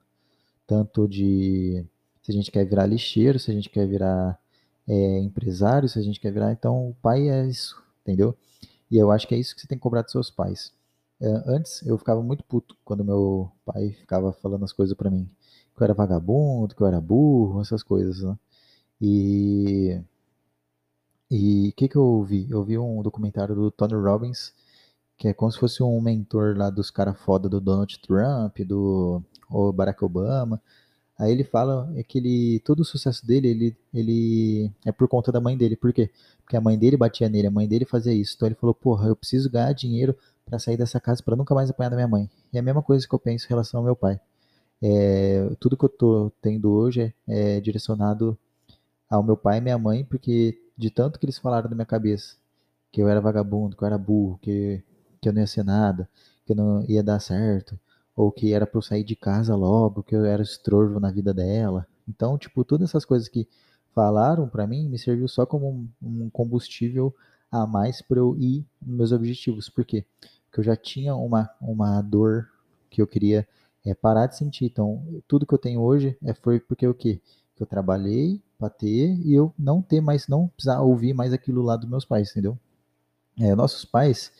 Tanto 0.66 1.08
de 1.08 1.86
se 2.24 2.32
a 2.32 2.34
gente 2.34 2.50
quer 2.50 2.66
virar 2.66 2.88
lixeiro, 2.88 3.38
se 3.38 3.52
a 3.52 3.54
gente 3.54 3.70
quer 3.70 3.88
virar 3.88 4.40
é, 4.88 5.20
empresário, 5.20 5.88
se 5.88 6.00
a 6.00 6.02
gente 6.02 6.20
quer 6.20 6.32
virar. 6.32 6.52
Então, 6.52 6.90
o 6.90 6.96
pai 7.04 7.30
é 7.30 7.46
isso, 7.46 7.80
entendeu? 8.02 8.36
E 8.90 8.98
eu 8.98 9.12
acho 9.12 9.28
que 9.28 9.36
é 9.36 9.38
isso 9.38 9.54
que 9.54 9.62
você 9.62 9.68
tem 9.68 9.78
que 9.78 9.84
cobrar 9.84 10.02
dos 10.02 10.12
seus 10.12 10.32
pais. 10.32 10.74
É, 11.22 11.28
antes, 11.48 11.82
eu 11.86 11.98
ficava 11.98 12.22
muito 12.24 12.44
puto 12.44 12.76
quando 12.84 13.04
meu 13.06 13.52
pai 13.66 13.92
ficava 13.92 14.34
falando 14.34 14.66
as 14.66 14.74
coisas 14.74 14.96
para 14.98 15.10
mim. 15.12 15.30
Que 15.76 15.84
eu 15.84 15.86
era 15.86 15.94
vagabundo, 15.94 16.76
que 16.76 16.82
eu 16.82 16.88
era 16.88 17.00
burro, 17.02 17.62
essas 17.62 17.84
coisas, 17.84 18.24
né? 18.24 18.38
E. 19.02 20.02
E 21.30 21.70
o 21.70 21.74
que, 21.74 21.88
que 21.88 21.96
eu 21.96 22.04
ouvi? 22.04 22.48
Eu 22.50 22.64
vi 22.64 22.78
um 22.78 23.02
documentário 23.02 23.56
do 23.56 23.72
Tony 23.72 23.94
Robbins 23.94 24.54
que 25.22 25.28
é 25.28 25.34
como 25.36 25.52
se 25.52 25.60
fosse 25.60 25.84
um 25.84 26.02
mentor 26.02 26.58
lá 26.58 26.72
dos 26.72 26.90
caras 26.90 27.16
foda 27.20 27.48
do 27.48 27.62
Donald 27.62 28.00
Trump, 28.00 28.58
do 28.62 29.22
Barack 29.76 30.04
Obama. 30.04 30.60
Aí 31.18 31.32
ele 31.32 31.44
fala 31.44 31.94
é 31.96 32.04
que 32.04 32.18
ele, 32.18 32.60
todo 32.66 32.80
o 32.80 32.86
sucesso 32.86 33.24
dele, 33.26 33.48
ele, 33.50 33.78
ele 33.94 34.72
é 34.84 34.92
por 34.92 35.08
conta 35.08 35.32
da 35.32 35.40
mãe 35.40 35.56
dele. 35.56 35.76
Por 35.76 35.94
quê? 35.94 36.10
Porque 36.44 36.58
a 36.58 36.62
mãe 36.62 36.76
dele 36.76 36.98
batia 36.98 37.30
nele, 37.30 37.46
a 37.48 37.52
mãe 37.52 37.68
dele 37.68 37.86
fazia 37.86 38.12
isso. 38.12 38.34
Então 38.36 38.48
ele 38.48 38.56
falou, 38.56 38.74
porra, 38.74 39.10
eu 39.10 39.16
preciso 39.16 39.48
ganhar 39.48 39.72
dinheiro 39.74 40.18
para 40.46 40.60
sair 40.60 40.78
dessa 40.78 41.00
casa 41.00 41.24
para 41.24 41.36
nunca 41.36 41.54
mais 41.56 41.70
apanhar 41.70 41.90
da 41.90 41.96
minha 41.96 42.08
mãe. 42.08 42.30
E 42.54 42.58
é 42.58 42.60
a 42.60 42.64
mesma 42.64 42.82
coisa 42.82 43.08
que 43.08 43.14
eu 43.14 43.20
penso 43.20 43.46
em 43.46 43.50
relação 43.50 43.80
ao 43.80 43.86
meu 43.86 43.96
pai. 43.96 44.20
É, 44.82 45.50
tudo 45.60 45.78
que 45.78 45.86
eu 45.86 45.90
tô 45.90 46.32
tendo 46.42 46.72
hoje 46.72 47.14
é, 47.28 47.58
é 47.58 47.62
direcionado 47.62 48.38
ao 49.10 49.24
meu 49.24 49.38
pai 49.38 49.60
e 49.60 49.62
minha 49.62 49.78
mãe, 49.78 50.04
porque 50.06 50.60
de 50.78 50.90
tanto 50.90 51.20
que 51.20 51.26
eles 51.26 51.38
falaram 51.38 51.70
na 51.70 51.76
minha 51.76 51.86
cabeça, 51.86 52.36
que 52.92 53.02
eu 53.02 53.10
era 53.10 53.22
vagabundo, 53.22 53.76
que 53.76 53.84
eu 53.84 53.88
era 53.88 53.98
burro, 53.98 54.40
que 54.42 54.84
que 55.22 55.30
eu 55.30 55.34
não 55.34 55.42
ia 55.42 55.48
ser 55.48 55.64
nada, 55.64 56.10
que 56.46 56.54
eu 56.54 56.56
não 56.56 56.84
ia 56.88 57.04
dar 57.04 57.20
certo, 57.20 57.80
ou 58.16 58.32
que 58.32 58.54
era 58.54 58.66
para 58.66 58.78
eu 58.80 58.82
sair 58.82 59.04
de 59.04 59.16
casa 59.16 59.56
logo, 59.56 60.04
que 60.04 60.16
eu 60.16 60.26
era 60.26 60.42
estorvo 60.42 61.00
na 61.00 61.12
vida 61.12 61.34
dela. 61.34 61.88
Então, 62.08 62.38
tipo, 62.38 62.66
todas 62.66 62.90
essas 62.90 63.06
coisas 63.06 63.30
que 63.30 63.48
falaram 63.94 64.50
para 64.50 64.66
mim 64.66 64.90
me 64.90 64.98
serviu 64.98 65.28
só 65.28 65.46
como 65.46 65.88
um 66.02 66.30
combustível 66.32 67.14
a 67.52 67.68
mais 67.68 68.02
para 68.02 68.20
eu 68.20 68.36
ir 68.38 68.66
nos 68.82 68.98
meus 68.98 69.12
objetivos. 69.12 69.70
Por 69.70 69.86
quê? 69.86 70.06
que 70.52 70.60
eu 70.60 70.64
já 70.64 70.76
tinha 70.76 71.16
uma, 71.16 71.50
uma 71.62 72.02
dor 72.02 72.48
que 72.90 73.02
eu 73.02 73.08
queria 73.08 73.48
é, 73.86 73.94
parar 73.94 74.28
de 74.28 74.38
sentir. 74.38 74.66
Então, 74.66 75.04
tudo 75.28 75.46
que 75.46 75.54
eu 75.54 75.58
tenho 75.58 75.82
hoje 75.82 76.18
é 76.24 76.34
foi 76.34 76.60
porque 76.60 76.86
o 76.86 76.94
quê? 76.94 77.22
Que 77.56 77.64
eu 77.64 77.68
trabalhei 77.68 78.42
para 78.58 78.70
ter 78.70 79.16
e 79.26 79.34
eu 79.34 79.54
não 79.58 79.82
ter 79.82 80.02
mais, 80.02 80.28
não 80.28 80.50
precisar 80.50 80.82
ouvir 80.82 81.14
mais 81.14 81.32
aquilo 81.32 81.62
lá 81.62 81.76
dos 81.78 81.90
meus 81.90 82.06
pais, 82.06 82.32
entendeu? 82.32 82.58
É, 83.40 83.56
nossos 83.56 83.86
pais 83.86 84.32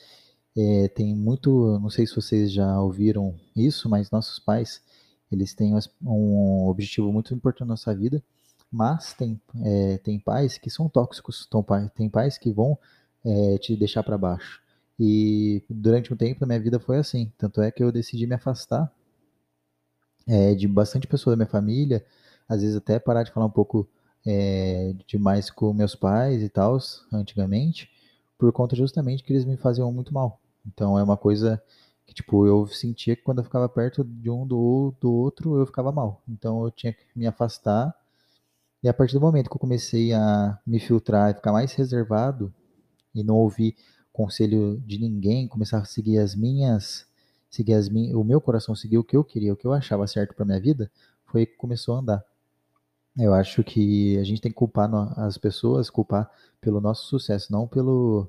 é, 0.56 0.88
tem 0.88 1.14
muito, 1.14 1.78
não 1.80 1.88
sei 1.88 2.06
se 2.06 2.14
vocês 2.14 2.52
já 2.52 2.78
ouviram 2.80 3.34
isso, 3.56 3.88
mas 3.88 4.10
nossos 4.10 4.38
pais 4.38 4.82
eles 5.30 5.54
têm 5.54 5.72
um 6.02 6.66
objetivo 6.66 7.10
muito 7.10 7.32
importante 7.34 7.60
na 7.60 7.72
nossa 7.72 7.94
vida, 7.94 8.22
mas 8.70 9.14
tem, 9.14 9.40
é, 9.62 9.96
tem 9.98 10.20
pais 10.20 10.58
que 10.58 10.68
são 10.68 10.90
tóxicos, 10.90 11.48
tem 11.94 12.08
pais 12.10 12.36
que 12.36 12.52
vão 12.52 12.78
é, 13.24 13.58
te 13.58 13.76
deixar 13.76 14.02
para 14.02 14.18
baixo. 14.18 14.60
E 14.98 15.62
durante 15.68 16.12
um 16.12 16.16
tempo 16.16 16.40
da 16.40 16.46
minha 16.46 16.60
vida 16.60 16.78
foi 16.78 16.98
assim, 16.98 17.32
tanto 17.38 17.60
é 17.62 17.70
que 17.70 17.82
eu 17.82 17.90
decidi 17.90 18.26
me 18.26 18.34
afastar 18.34 18.92
é, 20.26 20.54
de 20.54 20.68
bastante 20.68 21.06
pessoas 21.06 21.32
da 21.32 21.36
minha 21.36 21.50
família, 21.50 22.04
às 22.48 22.62
vezes 22.62 22.76
até 22.76 22.98
parar 22.98 23.22
de 23.22 23.32
falar 23.32 23.46
um 23.46 23.50
pouco 23.50 23.88
é, 24.26 24.94
demais 25.06 25.50
com 25.50 25.72
meus 25.72 25.94
pais 25.94 26.42
e 26.42 26.48
tal, 26.48 26.78
antigamente, 27.12 27.90
por 28.38 28.52
conta 28.52 28.76
justamente 28.76 29.22
que 29.22 29.32
eles 29.32 29.44
me 29.44 29.56
faziam 29.56 29.90
muito 29.92 30.12
mal. 30.14 30.40
Então 30.66 30.98
é 30.98 31.02
uma 31.02 31.16
coisa 31.16 31.60
que, 32.06 32.14
tipo, 32.14 32.46
eu 32.46 32.66
sentia 32.66 33.16
que 33.16 33.22
quando 33.22 33.38
eu 33.38 33.44
ficava 33.44 33.68
perto 33.68 34.04
de 34.04 34.30
um 34.30 34.46
do, 34.46 34.94
do 35.00 35.12
outro, 35.12 35.58
eu 35.58 35.66
ficava 35.66 35.90
mal. 35.90 36.22
Então 36.28 36.64
eu 36.64 36.70
tinha 36.70 36.92
que 36.92 37.04
me 37.16 37.26
afastar. 37.26 37.94
E 38.82 38.88
a 38.88 38.94
partir 38.94 39.14
do 39.14 39.20
momento 39.20 39.48
que 39.48 39.56
eu 39.56 39.60
comecei 39.60 40.12
a 40.12 40.58
me 40.66 40.78
filtrar 40.80 41.30
e 41.30 41.34
ficar 41.34 41.52
mais 41.52 41.72
reservado 41.74 42.52
e 43.14 43.22
não 43.22 43.36
ouvir 43.36 43.76
conselho 44.12 44.82
de 44.86 44.98
ninguém, 44.98 45.48
começar 45.48 45.78
a 45.78 45.84
seguir 45.84 46.18
as 46.18 46.34
minhas, 46.34 47.06
seguir 47.50 47.74
as 47.74 47.88
minhas, 47.88 48.14
o 48.14 48.24
meu 48.24 48.40
coração 48.40 48.74
seguir 48.74 48.98
o 48.98 49.04
que 49.04 49.16
eu 49.16 49.24
queria, 49.24 49.52
o 49.52 49.56
que 49.56 49.66
eu 49.66 49.72
achava 49.72 50.06
certo 50.06 50.34
para 50.34 50.44
minha 50.44 50.60
vida, 50.60 50.90
foi 51.26 51.46
que 51.46 51.56
começou 51.56 51.96
a 51.96 51.98
andar. 52.00 52.24
Eu 53.18 53.34
acho 53.34 53.62
que 53.62 54.18
a 54.18 54.24
gente 54.24 54.40
tem 54.40 54.50
que 54.50 54.56
culpar 54.56 54.90
as 55.18 55.36
pessoas, 55.36 55.90
culpar 55.90 56.30
pelo 56.60 56.80
nosso 56.80 57.06
sucesso, 57.08 57.52
não 57.52 57.66
pelo 57.66 58.28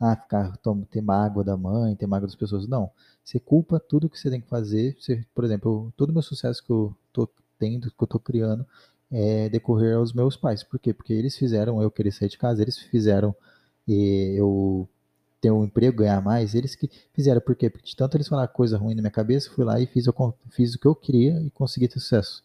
ah, 0.00 0.16
ficar 0.16 0.56
ter 0.90 1.00
mágoa 1.00 1.42
da 1.42 1.56
mãe, 1.56 1.96
ter 1.96 2.06
mágoa 2.06 2.26
das 2.26 2.36
pessoas. 2.36 2.68
Não. 2.68 2.90
Você 3.24 3.40
culpa 3.40 3.80
tudo 3.80 4.08
que 4.08 4.18
você 4.18 4.30
tem 4.30 4.40
que 4.40 4.48
fazer. 4.48 4.96
Você, 5.00 5.24
por 5.34 5.44
exemplo, 5.44 5.92
todo 5.96 6.10
o 6.10 6.12
meu 6.12 6.22
sucesso 6.22 6.62
que 6.64 6.70
eu 6.70 6.94
tô 7.12 7.28
tendo, 7.58 7.90
que 7.90 8.02
eu 8.02 8.06
tô 8.06 8.18
criando, 8.18 8.66
é 9.10 9.48
decorrer 9.48 9.96
aos 9.96 10.12
meus 10.12 10.36
pais. 10.36 10.62
Por 10.62 10.78
quê? 10.78 10.92
Porque 10.92 11.12
eles 11.12 11.36
fizeram 11.36 11.82
eu 11.82 11.90
querer 11.90 12.12
sair 12.12 12.28
de 12.28 12.38
casa, 12.38 12.62
eles 12.62 12.78
fizeram 12.78 13.34
eu 13.92 14.88
ter 15.40 15.50
um 15.50 15.64
emprego, 15.64 15.98
ganhar 15.98 16.20
mais, 16.20 16.54
eles 16.54 16.74
que 16.74 16.90
fizeram. 17.12 17.40
Por 17.40 17.54
quê? 17.54 17.70
Porque 17.70 17.86
de 17.86 17.96
tanto 17.96 18.16
eles 18.16 18.28
falaram 18.28 18.52
coisa 18.52 18.76
ruim 18.76 18.94
na 18.94 19.02
minha 19.02 19.10
cabeça, 19.10 19.50
fui 19.50 19.64
lá 19.64 19.80
e 19.80 19.86
fiz, 19.86 20.06
eu, 20.06 20.34
fiz 20.50 20.74
o 20.74 20.78
que 20.78 20.86
eu 20.86 20.94
queria 20.94 21.40
e 21.40 21.50
consegui 21.50 21.88
ter 21.88 22.00
sucesso. 22.00 22.42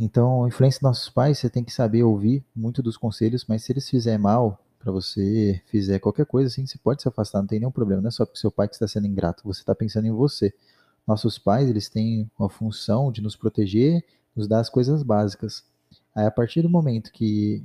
Então, 0.00 0.44
a 0.44 0.48
influência 0.48 0.78
dos 0.78 0.88
nossos 0.88 1.08
pais, 1.08 1.38
você 1.38 1.50
tem 1.50 1.64
que 1.64 1.72
saber 1.72 2.04
ouvir 2.04 2.44
muito 2.54 2.82
dos 2.82 2.96
conselhos, 2.96 3.44
mas 3.48 3.64
se 3.64 3.72
eles 3.72 3.88
fizerem 3.88 4.18
mal, 4.18 4.62
para 4.78 4.92
você 4.92 5.60
fizer 5.66 5.98
qualquer 5.98 6.24
coisa 6.24 6.48
assim, 6.48 6.64
você 6.64 6.78
pode 6.78 7.02
se 7.02 7.08
afastar, 7.08 7.40
não 7.40 7.48
tem 7.48 7.58
nenhum 7.58 7.72
problema. 7.72 8.00
Não 8.00 8.08
é 8.08 8.12
só 8.12 8.24
porque 8.24 8.38
seu 8.38 8.50
pai 8.50 8.68
que 8.68 8.74
está 8.74 8.86
sendo 8.86 9.06
ingrato, 9.06 9.42
você 9.44 9.60
está 9.60 9.74
pensando 9.74 10.06
em 10.06 10.12
você. 10.12 10.54
Nossos 11.06 11.38
pais, 11.38 11.68
eles 11.68 11.88
têm 11.88 12.30
uma 12.38 12.48
função 12.48 13.10
de 13.10 13.20
nos 13.20 13.34
proteger, 13.34 14.04
nos 14.36 14.46
dar 14.46 14.60
as 14.60 14.70
coisas 14.70 15.02
básicas. 15.02 15.64
Aí, 16.14 16.26
a 16.26 16.30
partir 16.30 16.62
do 16.62 16.70
momento 16.70 17.10
que 17.12 17.64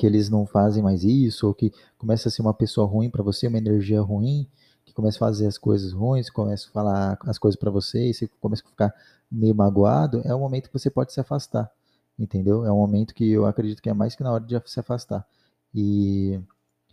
que 0.00 0.06
eles 0.06 0.30
não 0.30 0.46
fazem 0.46 0.82
mais 0.82 1.04
isso, 1.04 1.46
ou 1.46 1.52
que 1.52 1.70
começa 1.98 2.30
a 2.30 2.32
ser 2.32 2.40
uma 2.40 2.54
pessoa 2.54 2.86
ruim 2.86 3.10
para 3.10 3.22
você, 3.22 3.48
uma 3.48 3.58
energia 3.58 4.00
ruim, 4.00 4.48
que 4.82 4.94
começa 4.94 5.18
a 5.18 5.20
fazer 5.20 5.46
as 5.46 5.58
coisas 5.58 5.92
ruins, 5.92 6.30
começa 6.30 6.68
a 6.68 6.72
falar 6.72 7.18
as 7.26 7.38
coisas 7.38 7.60
para 7.60 7.70
você, 7.70 8.08
e 8.08 8.14
você 8.14 8.26
começa 8.40 8.62
a 8.64 8.70
ficar 8.70 8.94
meio 9.30 9.54
magoado, 9.54 10.22
é 10.24 10.34
o 10.34 10.40
momento 10.40 10.68
que 10.68 10.72
você 10.72 10.90
pode 10.90 11.12
se 11.12 11.20
afastar, 11.20 11.70
entendeu? 12.18 12.64
É 12.64 12.72
um 12.72 12.78
momento 12.78 13.14
que 13.14 13.30
eu 13.30 13.44
acredito 13.44 13.82
que 13.82 13.90
é 13.90 13.92
mais 13.92 14.14
que 14.14 14.22
na 14.22 14.32
hora 14.32 14.42
de 14.42 14.58
se 14.64 14.80
afastar. 14.80 15.26
E 15.74 16.40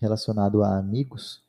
relacionado 0.02 0.62
a 0.62 0.78
amigos, 0.78 1.42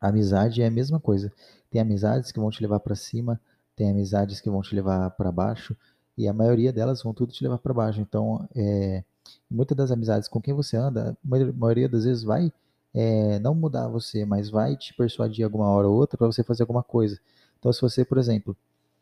amizade 0.00 0.62
é 0.62 0.66
a 0.68 0.70
mesma 0.70 1.00
coisa. 1.00 1.32
Tem 1.72 1.80
amizades 1.80 2.30
que 2.30 2.38
vão 2.38 2.50
te 2.50 2.62
levar 2.62 2.78
para 2.78 2.94
cima, 2.94 3.40
tem 3.74 3.90
amizades 3.90 4.40
que 4.40 4.48
vão 4.48 4.62
te 4.62 4.76
levar 4.76 5.10
para 5.10 5.32
baixo, 5.32 5.76
e 6.16 6.28
a 6.28 6.32
maioria 6.32 6.72
delas 6.72 7.02
vão 7.02 7.12
tudo 7.12 7.32
te 7.32 7.42
levar 7.42 7.58
para 7.58 7.74
baixo. 7.74 8.00
Então, 8.00 8.48
é, 8.54 9.02
muitas 9.50 9.76
das 9.76 9.90
amizades 9.90 10.28
com 10.28 10.40
quem 10.40 10.54
você 10.54 10.76
anda, 10.76 11.16
a 11.24 11.52
maioria 11.54 11.88
das 11.88 12.04
vezes 12.04 12.22
vai 12.22 12.52
é, 12.94 13.38
não 13.38 13.54
mudar 13.54 13.88
você, 13.88 14.24
mas 14.24 14.50
vai 14.50 14.76
te 14.76 14.94
persuadir 14.94 15.44
alguma 15.44 15.68
hora 15.68 15.88
ou 15.88 15.96
outra 15.96 16.16
para 16.16 16.26
você 16.26 16.42
fazer 16.42 16.62
alguma 16.62 16.82
coisa. 16.82 17.18
Então, 17.58 17.72
se 17.72 17.80
você, 17.80 18.04
por 18.04 18.18
exemplo, 18.18 18.56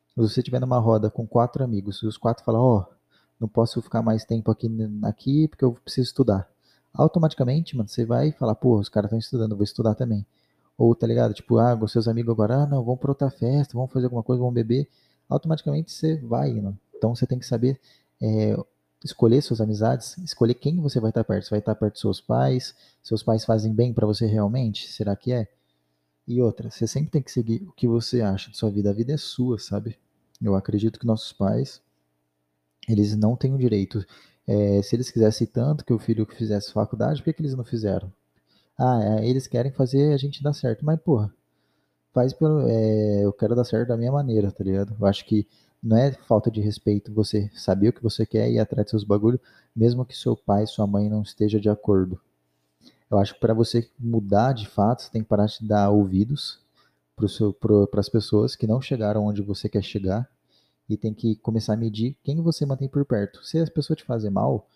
se 0.09 0.17
você 0.17 0.41
estiver 0.41 0.61
numa 0.61 0.79
roda 0.79 1.11
com 1.11 1.27
quatro 1.27 1.63
amigos 1.63 2.03
e 2.03 2.07
os 2.07 2.17
quatro 2.17 2.45
falam, 2.45 2.61
ó, 2.61 2.79
oh, 2.79 2.95
não 3.41 3.49
posso 3.49 3.81
ficar 3.81 4.03
mais 4.03 4.25
tempo 4.25 4.51
aqui, 4.51 4.69
aqui 5.05 5.49
porque 5.49 5.65
eu 5.65 5.73
preciso 5.73 6.09
estudar 6.09 6.49
automaticamente, 6.93 7.77
mano, 7.77 7.89
você 7.89 8.05
vai 8.05 8.33
falar, 8.33 8.55
pô, 8.57 8.79
os 8.79 8.89
caras 8.89 9.09
estão 9.09 9.19
estudando, 9.19 9.55
vou 9.55 9.65
estudar 9.65 9.95
também. 9.95 10.27
Ou, 10.77 10.95
tá 10.95 11.07
ligado? 11.07 11.35
Tipo, 11.35 11.59
ah, 11.59 11.77
seus 11.89 12.09
amigos 12.09 12.33
agora, 12.33 12.63
ah, 12.63 12.67
não, 12.67 12.85
vamos 12.85 13.01
pra 13.01 13.11
outra 13.11 13.31
festa, 13.31 13.75
vamos 13.75 13.93
fazer 13.93 14.07
alguma 14.07 14.23
coisa, 14.23 14.41
vamos 14.41 14.55
beber. 14.55 14.89
Automaticamente 15.29 15.93
você 15.93 16.17
vai. 16.17 16.51
Então 16.97 17.15
você 17.15 17.27
tem 17.27 17.39
que 17.39 17.47
saber 17.47 17.81
é, 18.21 18.57
escolher 19.05 19.43
suas 19.43 19.61
amizades, 19.61 20.17
escolher 20.19 20.55
quem 20.55 20.81
você 20.81 21.01
vai 21.01 21.11
estar 21.11 21.25
perto. 21.25 21.45
Você 21.45 21.51
vai 21.51 21.59
estar 21.61 21.75
perto 21.75 21.95
dos 21.95 22.01
seus 22.01 22.21
pais, 22.21 22.75
seus 23.03 23.23
pais 23.23 23.45
fazem 23.45 23.73
bem 23.73 23.93
para 23.93 24.07
você 24.07 24.27
realmente? 24.27 24.89
Será 24.89 25.15
que 25.17 25.33
é? 25.33 25.49
E 26.27 26.43
outra, 26.43 26.71
você 26.71 26.87
sempre 26.87 27.11
tem 27.11 27.23
que 27.23 27.33
seguir 27.33 27.63
o 27.67 27.73
que 27.73 27.89
você 27.89 28.21
acha 28.21 28.51
de 28.51 28.57
sua 28.57 28.71
vida. 28.71 28.91
A 28.91 28.93
vida 28.93 29.13
é 29.13 29.17
sua, 29.17 29.59
sabe? 29.59 29.97
Eu 30.43 30.55
acredito 30.55 30.99
que 30.99 31.07
nossos 31.07 31.33
pais, 31.33 31.81
eles 32.89 33.17
não 33.17 33.35
têm 33.37 33.55
o 33.55 33.59
direito 33.59 34.05
é, 34.49 34.81
se 34.81 34.97
eles 34.97 35.11
quisessem 35.11 35.47
tanto 35.47 35.85
que 35.85 35.93
o 35.93 35.99
filho 35.99 36.27
fizesse 36.27 36.73
faculdade, 36.73 37.21
por 37.21 37.25
que, 37.27 37.35
que 37.35 37.43
eles 37.43 37.55
não 37.55 37.65
fizeram? 37.65 38.11
Ah, 38.79 39.21
é, 39.21 39.29
eles 39.29 39.47
querem 39.47 39.71
fazer 39.71 40.15
a 40.15 40.17
gente 40.17 40.43
dar 40.43 40.55
certo. 40.55 40.85
Mas, 40.87 40.99
porra, 41.01 41.31
faz 42.15 42.33
pelo. 42.33 42.67
É, 42.67 43.25
eu 43.25 43.33
quero 43.33 43.55
dar 43.55 43.65
certo 43.65 43.89
da 43.89 43.97
minha 43.97 44.11
maneira, 44.11 44.51
tá 44.51 44.65
ligado? 44.65 44.97
Eu 44.99 45.07
acho 45.07 45.27
que 45.27 45.47
não 45.83 45.97
é 45.97 46.13
falta 46.13 46.51
de 46.51 46.61
respeito 46.61 47.13
você 47.13 47.51
saber 47.55 47.89
o 47.89 47.93
que 47.93 48.03
você 48.03 48.27
quer 48.27 48.51
e 48.51 48.55
ir 48.55 48.59
atrás 48.59 48.87
dos 48.87 48.91
seus 48.91 49.05
bagulhos, 49.05 49.41
mesmo 49.75 50.05
que 50.05 50.17
seu 50.17 50.37
pai, 50.37 50.67
sua 50.67 50.87
mãe 50.87 51.09
não 51.09 51.23
esteja 51.23 51.61
de 51.61 51.69
acordo. 51.69 52.21
Eu 53.11 53.19
acho 53.19 53.35
que 53.35 53.41
para 53.41 53.55
você 53.55 53.89
mudar 53.99 54.53
de 54.53 54.69
fato, 54.69 55.03
você 55.03 55.11
tem 55.11 55.23
que 55.23 55.29
parar 55.29 55.47
de 55.47 55.67
dar 55.67 55.91
ouvidos 55.91 56.61
para 57.17 58.01
as 58.01 58.09
pessoas 58.09 58.55
que 58.55 58.67
não 58.67 58.81
chegaram 58.81 59.27
onde 59.27 59.43
você 59.43 59.69
quer 59.69 59.83
chegar 59.83 60.29
e 60.89 60.97
tem 60.97 61.13
que 61.13 61.37
começar 61.37 61.75
a 61.75 61.77
medir 61.77 62.17
quem 62.23 62.41
você 62.43 62.65
mantém 62.67 62.89
por 62.89 63.05
perto. 63.05 63.45
Se 63.45 63.59
as 63.59 63.69
pessoas 63.69 63.99
te 63.99 64.05
fazem 64.05 64.31
mal, 64.31 64.69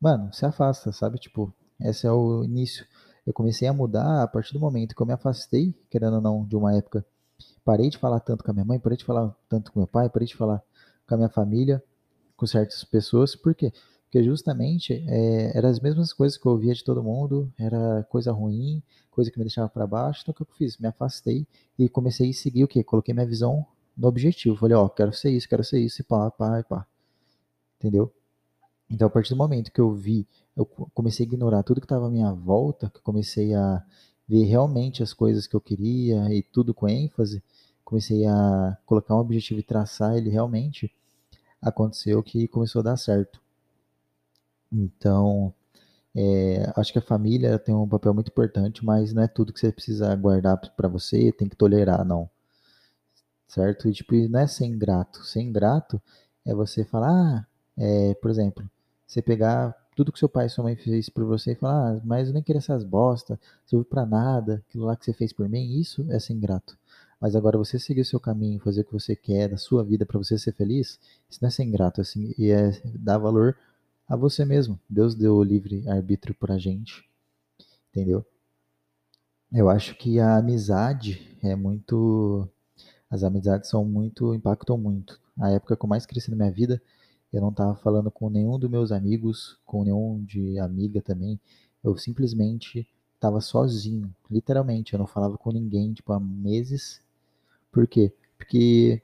mano, 0.00 0.32
se 0.32 0.44
afasta, 0.44 0.92
sabe? 0.92 1.18
Tipo, 1.18 1.52
esse 1.80 2.06
é 2.06 2.12
o 2.12 2.44
início. 2.44 2.86
Eu 3.26 3.32
comecei 3.32 3.66
a 3.66 3.72
mudar 3.72 4.22
a 4.22 4.28
partir 4.28 4.52
do 4.52 4.60
momento 4.60 4.94
que 4.94 5.02
eu 5.02 5.06
me 5.06 5.12
afastei, 5.12 5.74
querendo 5.90 6.14
ou 6.14 6.20
não, 6.20 6.44
de 6.44 6.56
uma 6.56 6.76
época. 6.76 7.04
Parei 7.64 7.90
de 7.90 7.98
falar 7.98 8.20
tanto 8.20 8.44
com 8.44 8.50
a 8.50 8.54
minha 8.54 8.64
mãe, 8.64 8.78
parei 8.78 8.96
de 8.96 9.04
falar 9.04 9.34
tanto 9.48 9.72
com 9.72 9.80
meu 9.80 9.86
pai, 9.86 10.08
parei 10.08 10.26
de 10.26 10.36
falar 10.36 10.62
com 11.06 11.14
a 11.14 11.16
minha 11.16 11.28
família, 11.28 11.82
com 12.36 12.46
certas 12.46 12.84
pessoas. 12.84 13.34
Por 13.34 13.54
quê? 13.54 13.72
Porque 14.04 14.22
justamente 14.22 15.04
é, 15.08 15.56
eram 15.56 15.68
as 15.68 15.80
mesmas 15.80 16.12
coisas 16.12 16.38
que 16.38 16.46
eu 16.46 16.52
ouvia 16.52 16.72
de 16.72 16.84
todo 16.84 17.02
mundo, 17.02 17.52
era 17.58 18.04
coisa 18.04 18.30
ruim, 18.32 18.82
coisa 19.10 19.30
que 19.30 19.38
me 19.38 19.44
deixava 19.44 19.68
para 19.68 19.86
baixo. 19.86 20.20
Então 20.22 20.32
o 20.32 20.34
que 20.34 20.42
eu 20.42 20.56
fiz? 20.56 20.78
Me 20.78 20.86
afastei 20.86 21.46
e 21.78 21.88
comecei 21.88 22.30
a 22.30 22.32
seguir 22.32 22.64
o 22.64 22.68
quê? 22.68 22.84
Coloquei 22.84 23.12
minha 23.12 23.26
visão 23.26 23.66
no 23.96 24.08
objetivo. 24.08 24.56
Falei, 24.56 24.76
ó, 24.76 24.88
quero 24.88 25.12
ser 25.12 25.30
isso, 25.30 25.48
quero 25.48 25.64
ser 25.64 25.80
isso, 25.80 26.00
e 26.00 26.04
pá, 26.04 26.30
pá, 26.30 26.60
e 26.60 26.62
pá. 26.62 26.86
Entendeu? 27.78 28.12
Então, 28.88 29.08
a 29.08 29.10
partir 29.10 29.30
do 29.30 29.36
momento 29.36 29.72
que 29.72 29.80
eu 29.80 29.92
vi, 29.92 30.26
eu 30.56 30.64
comecei 30.64 31.26
a 31.26 31.28
ignorar 31.28 31.62
tudo 31.62 31.80
que 31.80 31.86
estava 31.86 32.06
à 32.06 32.10
minha 32.10 32.32
volta, 32.32 32.88
que 32.90 33.00
comecei 33.00 33.52
a 33.54 33.82
ver 34.28 34.44
realmente 34.44 35.02
as 35.02 35.12
coisas 35.12 35.46
que 35.46 35.54
eu 35.56 35.60
queria 35.60 36.32
e 36.34 36.42
tudo 36.42 36.74
com 36.74 36.88
ênfase, 36.88 37.42
comecei 37.84 38.26
a 38.26 38.76
colocar 38.86 39.14
um 39.14 39.20
objetivo 39.20 39.60
e 39.60 39.62
traçar 39.62 40.16
ele 40.16 40.30
realmente, 40.30 40.92
aconteceu 41.62 42.22
que 42.22 42.48
começou 42.48 42.80
a 42.80 42.84
dar 42.84 42.96
certo. 42.96 43.40
Então, 44.72 45.52
é, 46.14 46.72
acho 46.76 46.92
que 46.92 46.98
a 46.98 47.02
família 47.02 47.58
tem 47.58 47.74
um 47.74 47.88
papel 47.88 48.14
muito 48.14 48.28
importante, 48.30 48.84
mas 48.84 49.12
não 49.12 49.22
é 49.22 49.28
tudo 49.28 49.52
que 49.52 49.60
você 49.60 49.72
precisa 49.72 50.14
guardar 50.16 50.58
para 50.76 50.88
você, 50.88 51.32
tem 51.32 51.48
que 51.48 51.56
tolerar, 51.56 52.04
não 52.04 52.28
certo? 53.48 53.88
E, 53.88 53.92
tipo, 53.92 54.14
não 54.28 54.40
é 54.40 54.46
ser 54.46 54.66
ingrato. 54.66 55.24
Ser 55.24 55.40
ingrato 55.40 56.00
é 56.44 56.54
você 56.54 56.84
falar, 56.84 57.10
ah, 57.10 57.46
é, 57.78 58.14
por 58.14 58.30
exemplo, 58.30 58.68
você 59.06 59.22
pegar 59.22 59.74
tudo 59.96 60.12
que 60.12 60.18
seu 60.18 60.28
pai 60.28 60.46
e 60.46 60.50
sua 60.50 60.62
mãe 60.62 60.76
fez 60.76 61.08
por 61.08 61.24
você 61.24 61.52
e 61.52 61.54
falar, 61.54 61.96
ah, 61.96 62.00
mas 62.04 62.28
eu 62.28 62.34
nem 62.34 62.42
queria 62.42 62.58
essas 62.58 62.84
bosta, 62.84 63.40
serviu 63.64 63.84
para 63.84 64.04
nada, 64.04 64.62
aquilo 64.68 64.84
lá 64.84 64.94
que 64.94 65.04
você 65.06 65.12
fez 65.14 65.32
por 65.32 65.48
mim, 65.48 65.80
isso 65.80 66.06
é 66.10 66.20
ser 66.20 66.34
ingrato. 66.34 66.78
Mas 67.18 67.34
agora 67.34 67.56
você 67.56 67.78
seguir 67.78 68.02
o 68.02 68.04
seu 68.04 68.20
caminho, 68.20 68.60
fazer 68.60 68.82
o 68.82 68.84
que 68.84 68.92
você 68.92 69.16
quer 69.16 69.48
da 69.48 69.56
sua 69.56 69.82
vida 69.82 70.04
para 70.04 70.18
você 70.18 70.38
ser 70.38 70.52
feliz, 70.52 71.00
isso 71.30 71.38
não 71.40 71.48
é 71.48 71.50
ser 71.50 71.64
ingrato, 71.64 72.02
assim, 72.02 72.34
e 72.36 72.50
é 72.50 72.78
dar 72.94 73.16
valor 73.16 73.56
a 74.06 74.14
você 74.14 74.44
mesmo. 74.44 74.78
Deus 74.88 75.14
deu 75.14 75.36
o 75.36 75.42
livre 75.42 75.88
arbítrio 75.88 76.34
pra 76.34 76.58
gente, 76.58 77.02
entendeu? 77.90 78.24
Eu 79.50 79.70
acho 79.70 79.96
que 79.96 80.20
a 80.20 80.36
amizade 80.36 81.38
é 81.42 81.56
muito. 81.56 82.46
As 83.08 83.22
amizades 83.22 83.70
são 83.70 83.84
muito. 83.84 84.34
impactam 84.34 84.76
muito. 84.76 85.18
A 85.40 85.50
época 85.50 85.76
que 85.76 85.84
eu 85.84 85.88
mais 85.88 86.04
cresci 86.04 86.30
na 86.30 86.36
minha 86.36 86.50
vida, 86.50 86.82
eu 87.32 87.40
não 87.40 87.50
estava 87.50 87.74
falando 87.76 88.10
com 88.10 88.30
nenhum 88.30 88.58
dos 88.58 88.70
meus 88.70 88.92
amigos, 88.92 89.58
com 89.64 89.84
nenhum 89.84 90.22
de 90.24 90.58
amiga 90.58 91.02
também. 91.02 91.40
Eu 91.82 91.96
simplesmente 91.96 92.88
estava 93.14 93.40
sozinho, 93.40 94.14
literalmente. 94.30 94.92
Eu 94.92 94.98
não 94.98 95.06
falava 95.06 95.36
com 95.36 95.50
ninguém, 95.50 95.92
tipo, 95.92 96.12
há 96.12 96.20
meses. 96.20 97.00
Por 97.72 97.86
quê? 97.86 98.12
Porque 98.38 99.02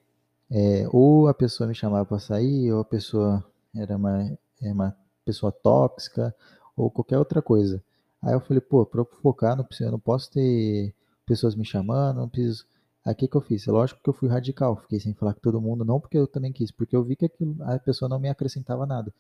é, 0.51 0.87
ou 0.93 1.29
a 1.29 1.35
pessoa 1.35 1.67
me 1.67 1.75
chamava 1.75 2.05
para 2.05 2.19
sair, 2.19 2.73
ou 2.73 2.81
a 2.81 2.85
pessoa 2.85 3.45
era 3.75 3.97
uma, 3.97 4.39
é 4.61 4.73
uma 4.73 4.97
pessoa 5.25 5.51
tóxica, 5.51 6.35
ou 6.77 6.91
qualquer 6.91 7.19
outra 7.19 7.41
coisa. 7.43 7.83
Aí 8.21 8.35
eu 8.35 8.41
falei, 8.41 8.61
pô, 8.61 8.85
para 8.87 9.05
focar, 9.05 9.57
não, 9.57 9.67
eu 9.81 9.93
não 9.93 9.99
posso 9.99 10.31
ter 10.31 10.95
pessoas 11.27 11.55
me 11.55 11.65
chamando, 11.65 12.19
não 12.19 12.29
preciso. 12.29 12.67
Aí 13.05 13.13
o 13.13 13.17
que, 13.17 13.27
que 13.27 13.37
eu 13.37 13.41
fiz? 13.41 13.67
Lógico 13.67 14.01
que 14.03 14.09
eu 14.09 14.15
fui 14.15 14.29
radical, 14.29 14.77
fiquei 14.77 15.01
sem 15.01 15.13
falar 15.13 15.35
com 15.35 15.41
todo 15.41 15.61
mundo, 15.61 15.85
não 15.85 15.99
porque 16.01 16.17
eu 16.17 16.27
também 16.27 16.53
quis, 16.53 16.71
porque 16.71 16.95
eu 16.95 17.03
vi 17.03 17.17
que 17.17 17.27
aquilo, 17.27 17.57
a 17.63 17.79
pessoa 17.79 18.09
não 18.09 18.19
me 18.19 18.29
acrescentava 18.29 18.87
nada. 18.87 19.13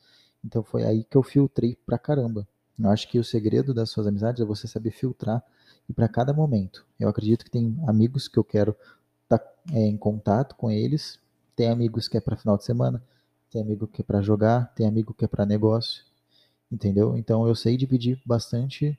Então 0.45 0.63
foi 0.63 0.85
aí 0.85 1.05
que 1.05 1.17
eu 1.17 1.23
filtrei 1.23 1.77
pra 1.87 1.99
caramba. 1.99 2.47
Eu 2.79 2.91
acho 2.91 3.09
que 3.09 3.19
o 3.19 3.25
segredo 3.25 3.75
das 3.75 3.91
suas 3.91 4.07
amizades 4.07 4.41
é 4.41 4.45
você 4.45 4.67
saber 4.67 4.91
filtrar 4.93 5.43
e 5.89 5.93
para 5.93 6.09
cada 6.09 6.33
momento. 6.33 6.85
Eu 6.99 7.09
acredito 7.09 7.45
que 7.45 7.51
tem 7.51 7.77
amigos 7.87 8.29
que 8.29 8.39
eu 8.39 8.45
quero 8.45 8.75
estar 9.25 9.39
tá, 9.39 9.53
é, 9.73 9.87
em 9.87 9.97
contato 9.97 10.55
com 10.57 10.71
eles, 10.71 11.19
tem 11.55 11.69
amigos 11.69 12.09
que 12.09 12.17
é 12.17 12.21
para 12.21 12.37
final 12.37 12.57
de 12.57 12.65
semana, 12.65 13.03
tem 13.51 13.61
amigo 13.61 13.87
que 13.87 14.01
é 14.01 14.05
para 14.05 14.23
jogar, 14.23 14.73
tem 14.75 14.87
amigo 14.87 15.13
que 15.13 15.25
é 15.25 15.29
para 15.29 15.45
negócio, 15.45 16.05
entendeu? 16.71 17.17
Então 17.17 17.47
eu 17.47 17.55
sei 17.55 17.77
dividir 17.77 18.21
bastante 18.25 18.99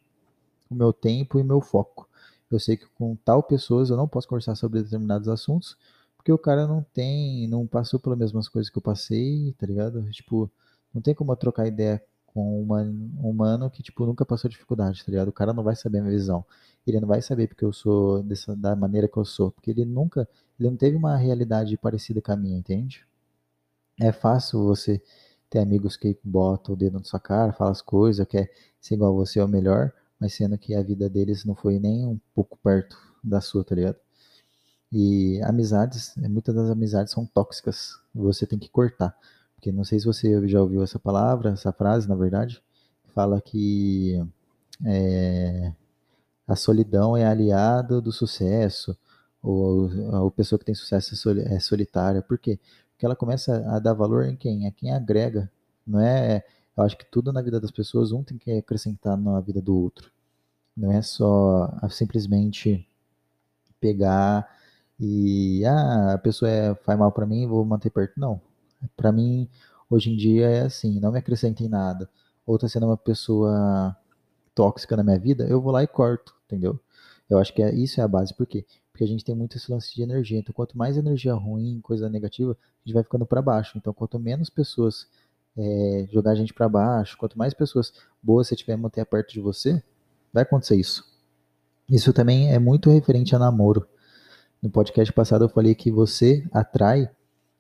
o 0.70 0.76
meu 0.76 0.94
tempo 0.94 1.40
e 1.40 1.44
meu 1.44 1.60
foco. 1.62 2.08
Eu 2.56 2.60
sei 2.60 2.78
que 2.78 2.86
com 2.96 3.16
tal 3.16 3.44
pessoas 3.44 3.90
eu 3.90 3.98
não 3.98 4.08
posso 4.08 4.28
conversar 4.28 4.56
sobre 4.56 4.82
determinados 4.84 5.28
assuntos, 5.28 5.78
porque 6.18 6.32
o 6.32 6.38
cara 6.38 6.68
não 6.68 6.84
tem, 6.94 7.48
não 7.48 7.68
passou 7.68 8.00
pelas 8.00 8.18
mesmas 8.18 8.48
coisas 8.48 8.72
que 8.72 8.78
eu 8.78 8.82
passei, 8.82 9.54
tá 9.58 9.66
ligado? 9.68 10.10
Tipo, 10.12 10.50
não 10.94 11.02
tem 11.02 11.14
como 11.14 11.32
eu 11.32 11.36
trocar 11.36 11.68
ideia 11.68 12.02
com 12.28 12.64
um 12.64 13.30
humano 13.30 13.70
que, 13.70 13.84
tipo, 13.84 14.06
nunca 14.06 14.26
passou 14.26 14.50
dificuldade, 14.50 15.04
tá 15.06 15.12
ligado? 15.12 15.28
O 15.28 15.34
cara 15.34 15.54
não 15.54 15.64
vai 15.64 15.76
saber 15.76 16.00
a 16.00 16.02
minha 16.02 16.14
visão. 16.14 16.46
Ele 16.86 17.00
não 17.00 17.08
vai 17.08 17.22
saber 17.22 17.48
porque 17.48 17.64
eu 17.66 17.74
sou 17.74 18.24
dessa, 18.24 18.56
da 18.56 18.76
maneira 18.76 19.08
que 19.08 19.18
eu 19.18 19.26
sou, 19.26 19.52
porque 19.52 19.72
ele 19.72 19.86
nunca, 19.86 20.28
ele 20.60 20.70
não 20.70 20.78
teve 20.78 20.98
uma 20.98 21.16
realidade 21.16 21.78
parecida 21.78 22.22
com 22.22 22.32
a 22.32 22.36
minha, 22.36 22.58
entende? 22.58 23.06
É 24.00 24.12
fácil 24.12 24.64
você 24.64 25.02
ter 25.50 25.60
amigos 25.60 25.96
que 25.98 26.18
botam 26.24 26.74
o 26.74 26.78
dedo 26.78 26.98
na 26.98 27.04
sua 27.04 27.20
cara, 27.20 27.54
falam 27.54 27.72
as 27.72 27.82
coisas, 27.82 28.26
quer 28.28 28.52
ser 28.82 28.96
igual 28.96 29.12
a 29.12 29.16
você 29.16 29.40
é 29.40 29.44
o 29.44 29.48
melhor, 29.48 29.92
mas 30.24 30.36
sendo 30.36 30.58
que 30.58 30.74
a 30.74 30.82
vida 30.82 31.10
deles 31.10 31.44
não 31.44 31.54
foi 31.54 31.80
nem 31.80 32.06
um 32.06 32.18
pouco 32.34 32.58
perto 32.64 32.98
da 33.22 33.42
sua, 33.42 33.62
tá 33.62 33.76
ligado? 33.76 33.98
E 34.90 35.42
amizades, 35.44 36.16
muitas 36.16 36.56
das 36.56 36.70
amizades 36.70 37.12
são 37.12 37.26
tóxicas, 37.26 38.00
você 38.16 38.48
tem 38.48 38.58
que 38.58 38.70
cortar. 38.70 39.18
Porque 39.54 39.70
não 39.70 39.84
sei 39.84 40.00
se 40.00 40.06
você 40.06 40.48
já 40.48 40.62
ouviu 40.62 40.82
essa 40.82 40.98
palavra, 40.98 41.50
essa 41.50 41.74
frase, 41.74 42.08
na 42.08 42.16
verdade, 42.16 42.64
fala 43.14 43.42
que 43.42 44.26
é, 44.86 45.74
a 46.48 46.56
solidão 46.56 47.18
é 47.18 47.26
aliada 47.26 48.00
do 48.00 48.14
sucesso, 48.14 48.98
ou 49.42 49.90
a 50.26 50.32
pessoa 50.32 50.58
que 50.58 50.64
tem 50.64 50.74
sucesso 50.74 51.14
é 51.42 51.60
solitária. 51.60 52.22
Por 52.22 52.38
quê? 52.38 52.58
Porque 52.92 53.06
ela 53.06 53.16
começa 53.16 53.58
a 53.68 53.78
dar 53.78 53.94
valor 53.94 54.24
em 54.24 54.38
quem? 54.38 54.68
A 54.68 54.72
quem 54.72 54.94
agrega. 54.94 55.52
Não 55.86 56.00
é. 56.00 56.46
Eu 56.78 56.84
acho 56.86 56.98
que 56.98 57.06
tudo 57.12 57.34
na 57.34 57.42
vida 57.42 57.60
das 57.60 57.72
pessoas, 57.72 58.14
um 58.14 58.24
tem 58.24 58.38
que 58.38 58.50
acrescentar 58.54 59.18
na 59.18 59.42
vida 59.42 59.62
do 59.62 59.76
outro. 59.78 60.13
Não 60.76 60.92
é 60.92 61.02
só 61.02 61.72
simplesmente 61.90 62.88
pegar 63.80 64.48
e. 65.00 65.64
Ah, 65.66 66.14
a 66.14 66.18
pessoa 66.18 66.50
é, 66.50 66.76
faz 66.76 66.98
mal 66.98 67.12
para 67.12 67.26
mim, 67.26 67.48
vou 67.48 67.64
manter 67.66 67.90
perto. 67.90 68.20
Não. 68.20 68.42
Para 68.96 69.12
mim, 69.12 69.50
hoje 69.90 70.12
em 70.12 70.18
dia 70.18 70.48
é 70.50 70.62
assim: 70.64 71.00
não 71.00 71.12
me 71.12 71.20
acrescenta 71.20 71.64
em 71.64 71.70
nada. 71.70 72.10
Ou 72.46 72.58
tá 72.58 72.68
sendo 72.68 72.88
uma 72.88 72.98
pessoa 72.98 73.96
tóxica 74.56 74.96
na 74.98 75.04
minha 75.04 75.20
vida, 75.20 75.46
eu 75.46 75.62
vou 75.62 75.72
lá 75.72 75.84
e 75.84 75.88
corto, 75.88 76.36
entendeu? 76.46 76.80
Eu 77.30 77.40
acho 77.40 77.54
que 77.54 77.64
é, 77.64 77.74
isso 77.74 78.00
é 78.02 78.04
a 78.04 78.08
base. 78.08 78.34
Por 78.34 78.46
quê? 78.46 78.66
Porque 78.92 79.04
a 79.04 79.08
gente 79.08 79.24
tem 79.26 79.36
muito 79.36 79.58
esse 79.58 79.72
lance 79.72 79.94
de 79.96 80.04
energia. 80.04 80.40
Então, 80.40 80.54
quanto 80.54 80.78
mais 80.78 80.98
energia 80.98 81.34
ruim, 81.34 81.80
coisa 81.82 82.10
negativa, 82.10 82.52
a 82.52 82.88
gente 82.88 82.94
vai 82.94 83.04
ficando 83.04 83.26
para 83.26 83.42
baixo. 83.42 83.78
Então, 83.78 83.94
quanto 83.94 84.20
menos 84.20 84.50
pessoas 84.50 85.08
é, 85.58 86.08
jogar 86.12 86.32
a 86.32 86.36
gente 86.36 86.54
para 86.54 86.70
baixo, 86.70 87.18
quanto 87.18 87.38
mais 87.38 87.54
pessoas 87.54 87.94
boas 88.22 88.48
você 88.48 88.56
tiver 88.56 88.76
manter 88.76 89.06
perto 89.06 89.34
de 89.34 89.40
você, 89.40 89.82
vai 90.34 90.44
acontecer 90.44 90.76
isso. 90.76 91.06
Isso 91.90 92.12
também 92.12 92.52
é 92.52 92.60
muito 92.60 92.90
referente 92.90 93.36
a 93.36 93.40
namoro. 93.40 93.88
No 94.62 94.70
podcast 94.70 95.14
passado 95.14 95.46
eu 95.46 95.50
falei 95.50 95.76
que 95.76 95.92
você 95.92 96.48
atrai 96.52 97.10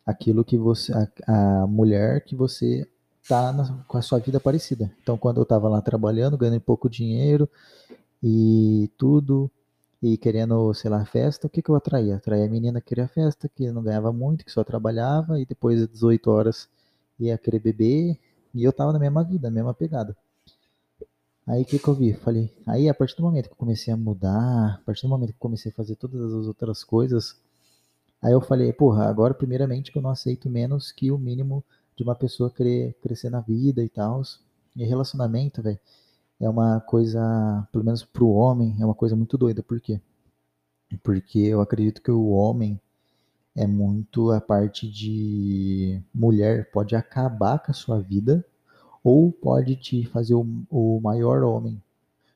aquilo 0.05 0.43
que 0.43 0.57
você, 0.57 0.91
a, 0.93 1.61
a 1.63 1.67
mulher 1.67 2.23
que 2.23 2.35
você 2.35 2.87
tá 3.27 3.51
na, 3.53 3.83
com 3.87 3.97
a 3.97 4.01
sua 4.01 4.19
vida 4.19 4.39
parecida. 4.39 4.91
Então, 5.01 5.17
quando 5.17 5.37
eu 5.37 5.43
estava 5.43 5.69
lá 5.69 5.81
trabalhando, 5.81 6.37
ganhando 6.37 6.59
pouco 6.59 6.89
dinheiro 6.89 7.49
e 8.21 8.89
tudo, 8.97 9.49
e 10.01 10.17
querendo, 10.17 10.73
sei 10.73 10.89
lá, 10.89 11.05
festa, 11.05 11.47
o 11.47 11.49
que, 11.49 11.61
que 11.61 11.69
eu 11.69 11.75
atraía? 11.75 12.17
Atraía 12.17 12.45
a 12.45 12.49
menina 12.49 12.81
que 12.81 12.87
queria 12.87 13.07
festa, 13.07 13.49
que 13.49 13.71
não 13.71 13.81
ganhava 13.81 14.11
muito, 14.11 14.43
que 14.43 14.51
só 14.51 14.63
trabalhava, 14.63 15.39
e 15.39 15.45
depois 15.45 15.79
de 15.79 15.87
18 15.87 16.29
horas 16.29 16.67
ia 17.19 17.37
querer 17.37 17.59
beber, 17.59 18.19
e 18.53 18.63
eu 18.63 18.73
tava 18.73 18.91
na 18.91 18.99
mesma 18.99 19.23
vida, 19.23 19.49
na 19.49 19.55
mesma 19.55 19.73
pegada. 19.73 20.15
Aí 21.45 21.61
o 21.63 21.65
que, 21.65 21.77
que 21.77 21.87
eu 21.87 21.93
vi? 21.93 22.13
Falei, 22.13 22.53
aí 22.65 22.87
a 22.87 22.93
partir 22.93 23.17
do 23.17 23.23
momento 23.23 23.47
que 23.47 23.53
eu 23.53 23.57
comecei 23.57 23.93
a 23.93 23.97
mudar, 23.97 24.75
a 24.75 24.81
partir 24.85 25.03
do 25.03 25.09
momento 25.09 25.29
que 25.29 25.35
eu 25.35 25.39
comecei 25.39 25.71
a 25.71 25.75
fazer 25.75 25.95
todas 25.95 26.21
as 26.33 26.47
outras 26.47 26.83
coisas, 26.83 27.37
aí 28.21 28.31
eu 28.31 28.41
falei, 28.41 28.71
porra, 28.71 29.05
agora 29.05 29.33
primeiramente 29.33 29.91
que 29.91 29.97
eu 29.97 30.01
não 30.01 30.09
aceito 30.09 30.49
menos 30.49 30.91
que 30.91 31.11
o 31.11 31.17
mínimo 31.17 31.63
de 31.95 32.03
uma 32.03 32.15
pessoa 32.15 32.49
querer 32.49 32.95
crescer 33.01 33.29
na 33.29 33.41
vida 33.41 33.83
e 33.83 33.89
tal. 33.89 34.21
E 34.75 34.85
relacionamento, 34.85 35.61
velho, 35.61 35.79
é 36.39 36.49
uma 36.49 36.79
coisa, 36.81 37.67
pelo 37.71 37.83
menos 37.83 38.03
pro 38.03 38.29
homem, 38.29 38.75
é 38.79 38.85
uma 38.85 38.95
coisa 38.95 39.15
muito 39.15 39.37
doida. 39.37 39.61
Por 39.61 39.79
quê? 39.81 39.99
Porque 41.03 41.39
eu 41.39 41.61
acredito 41.61 42.01
que 42.01 42.11
o 42.11 42.29
homem 42.29 42.79
é 43.55 43.67
muito 43.67 44.31
a 44.31 44.41
parte 44.41 44.89
de 44.89 46.01
mulher 46.13 46.71
pode 46.71 46.95
acabar 46.95 47.59
com 47.59 47.71
a 47.71 47.73
sua 47.75 47.99
vida 47.99 48.45
ou 49.03 49.31
pode 49.31 49.75
te 49.75 50.05
fazer 50.05 50.33
o, 50.33 50.45
o 50.69 50.99
maior 51.01 51.43
homem. 51.43 51.81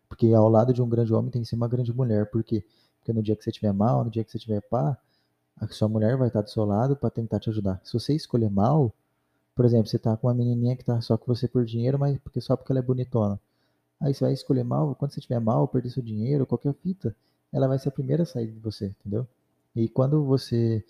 Porque 0.09 0.33
ao 0.33 0.49
lado 0.49 0.73
de 0.73 0.81
um 0.81 0.89
grande 0.89 1.13
homem 1.13 1.31
tem 1.31 1.41
que 1.41 1.47
ser 1.47 1.55
uma 1.55 1.67
grande 1.67 1.93
mulher. 1.93 2.29
Por 2.29 2.43
quê? 2.43 2.63
Porque 2.99 3.13
no 3.13 3.23
dia 3.23 3.35
que 3.35 3.43
você 3.43 3.49
estiver 3.49 3.73
mal, 3.73 4.03
no 4.03 4.11
dia 4.11 4.23
que 4.23 4.31
você 4.31 4.37
estiver 4.37 4.61
pá, 4.61 4.97
a 5.55 5.67
sua 5.67 5.87
mulher 5.87 6.17
vai 6.17 6.27
estar 6.27 6.41
do 6.41 6.49
seu 6.49 6.65
lado 6.65 6.95
para 6.95 7.09
tentar 7.09 7.39
te 7.39 7.49
ajudar. 7.49 7.81
Se 7.83 7.93
você 7.93 8.13
escolher 8.13 8.49
mal, 8.49 8.93
por 9.55 9.65
exemplo, 9.65 9.87
você 9.87 9.97
tá 9.97 10.15
com 10.15 10.27
uma 10.27 10.33
menininha 10.33 10.75
que 10.75 10.83
tá 10.83 11.01
só 11.01 11.17
com 11.17 11.25
você 11.33 11.47
por 11.47 11.65
dinheiro, 11.65 11.97
mas 11.97 12.17
porque 12.19 12.39
só 12.39 12.55
porque 12.55 12.71
ela 12.71 12.79
é 12.79 12.83
bonitona. 12.83 13.39
Aí 13.99 14.13
você 14.13 14.25
vai 14.25 14.33
escolher 14.33 14.63
mal, 14.63 14.93
quando 14.95 15.11
você 15.11 15.21
tiver 15.21 15.39
mal, 15.39 15.67
perder 15.67 15.89
seu 15.89 16.03
dinheiro, 16.03 16.45
qualquer 16.45 16.73
fita, 16.73 17.15
ela 17.51 17.67
vai 17.67 17.79
ser 17.79 17.89
a 17.89 17.91
primeira 17.91 18.23
a 18.23 18.25
sair 18.25 18.51
de 18.51 18.59
você, 18.59 18.87
entendeu? 18.87 19.27
E 19.75 19.87
quando 19.87 20.23
você 20.23 20.83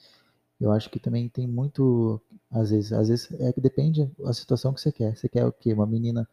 eu 0.60 0.72
acho 0.72 0.90
que 0.90 1.00
também 1.00 1.30
tem 1.30 1.48
muito 1.48 2.22
às 2.52 2.72
vezes, 2.72 2.94
às 2.94 3.10
vezes 3.10 3.32
é 3.40 3.52
que 3.54 3.62
depende 3.62 4.10
da 4.18 4.34
situação 4.34 4.74
que 4.74 4.82
você 4.82 4.92
quer. 4.92 5.16
Você 5.16 5.28
quer 5.30 5.46
o 5.46 5.52
quê? 5.52 5.74
Uma 5.74 5.86
menina, 5.86 6.28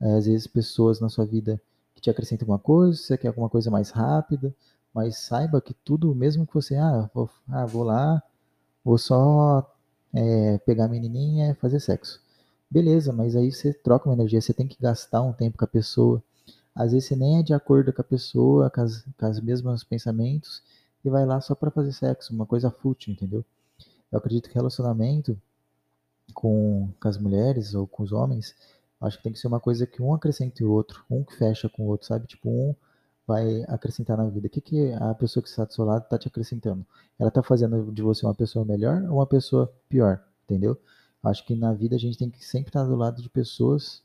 é, 0.00 0.14
às 0.14 0.26
vezes 0.26 0.46
pessoas 0.46 1.00
na 1.00 1.08
sua 1.08 1.26
vida 1.26 1.60
que 1.94 2.00
te 2.00 2.10
acrescentem 2.10 2.44
alguma 2.44 2.58
coisa, 2.58 2.96
você 2.96 3.18
quer 3.18 3.28
alguma 3.28 3.48
coisa 3.50 3.70
mais 3.70 3.90
rápida, 3.90 4.54
mas 4.94 5.18
saiba 5.18 5.60
que 5.60 5.74
tudo, 5.74 6.14
mesmo 6.14 6.46
que 6.46 6.54
você, 6.54 6.76
ah, 6.76 7.10
vou, 7.14 7.30
ah, 7.48 7.66
vou 7.66 7.84
lá, 7.84 8.22
vou 8.84 8.98
só 8.98 9.70
é, 10.14 10.58
pegar 10.58 10.86
a 10.86 10.88
menininha 10.88 11.52
e 11.52 11.54
fazer 11.54 11.80
sexo. 11.80 12.20
Beleza, 12.70 13.12
mas 13.12 13.36
aí 13.36 13.52
você 13.52 13.72
troca 13.74 14.08
uma 14.08 14.14
energia, 14.14 14.40
você 14.40 14.54
tem 14.54 14.66
que 14.66 14.80
gastar 14.80 15.22
um 15.22 15.32
tempo 15.32 15.58
com 15.58 15.64
a 15.64 15.68
pessoa. 15.68 16.22
Às 16.74 16.92
vezes 16.92 17.08
você 17.08 17.16
nem 17.16 17.38
é 17.38 17.42
de 17.42 17.54
acordo 17.54 17.92
com 17.92 18.00
a 18.00 18.04
pessoa, 18.04 18.70
com, 18.70 18.80
as, 18.80 19.04
com 19.18 19.30
os 19.30 19.40
mesmos 19.40 19.84
pensamentos, 19.84 20.62
e 21.04 21.10
vai 21.10 21.24
lá 21.26 21.40
só 21.40 21.54
para 21.54 21.70
fazer 21.70 21.92
sexo, 21.92 22.34
uma 22.34 22.46
coisa 22.46 22.70
fútil, 22.70 23.12
entendeu? 23.12 23.44
Eu 24.10 24.18
acredito 24.18 24.48
que 24.48 24.54
relacionamento 24.54 25.38
com, 26.34 26.88
com 27.00 27.08
as 27.08 27.18
mulheres 27.18 27.74
ou 27.74 27.86
com 27.86 28.02
os 28.02 28.12
homens, 28.12 28.54
acho 29.00 29.16
que 29.16 29.24
tem 29.24 29.32
que 29.32 29.38
ser 29.38 29.48
uma 29.48 29.60
coisa 29.60 29.86
que 29.86 30.02
um 30.02 30.14
acrescente 30.14 30.62
o 30.64 30.70
outro, 30.70 31.04
um 31.10 31.24
que 31.24 31.36
fecha 31.36 31.68
com 31.68 31.84
o 31.84 31.86
outro, 31.86 32.06
sabe? 32.06 32.26
Tipo, 32.26 32.48
um 32.48 32.74
vai 33.26 33.62
acrescentar 33.68 34.16
na 34.16 34.28
vida? 34.28 34.46
O 34.46 34.50
que, 34.50 34.60
que 34.60 34.92
a 34.92 35.14
pessoa 35.14 35.42
que 35.42 35.48
está 35.48 35.64
do 35.64 35.72
seu 35.72 35.84
lado 35.84 36.04
está 36.04 36.18
te 36.18 36.28
acrescentando? 36.28 36.84
Ela 37.18 37.28
está 37.28 37.42
fazendo 37.42 37.90
de 37.92 38.02
você 38.02 38.26
uma 38.26 38.34
pessoa 38.34 38.64
melhor 38.64 39.02
ou 39.04 39.16
uma 39.16 39.26
pessoa 39.26 39.72
pior? 39.88 40.22
Entendeu? 40.44 40.78
Acho 41.22 41.44
que 41.46 41.54
na 41.54 41.72
vida 41.72 41.96
a 41.96 41.98
gente 41.98 42.18
tem 42.18 42.28
que 42.28 42.44
sempre 42.44 42.68
estar 42.68 42.84
do 42.84 42.96
lado 42.96 43.22
de 43.22 43.28
pessoas 43.28 44.02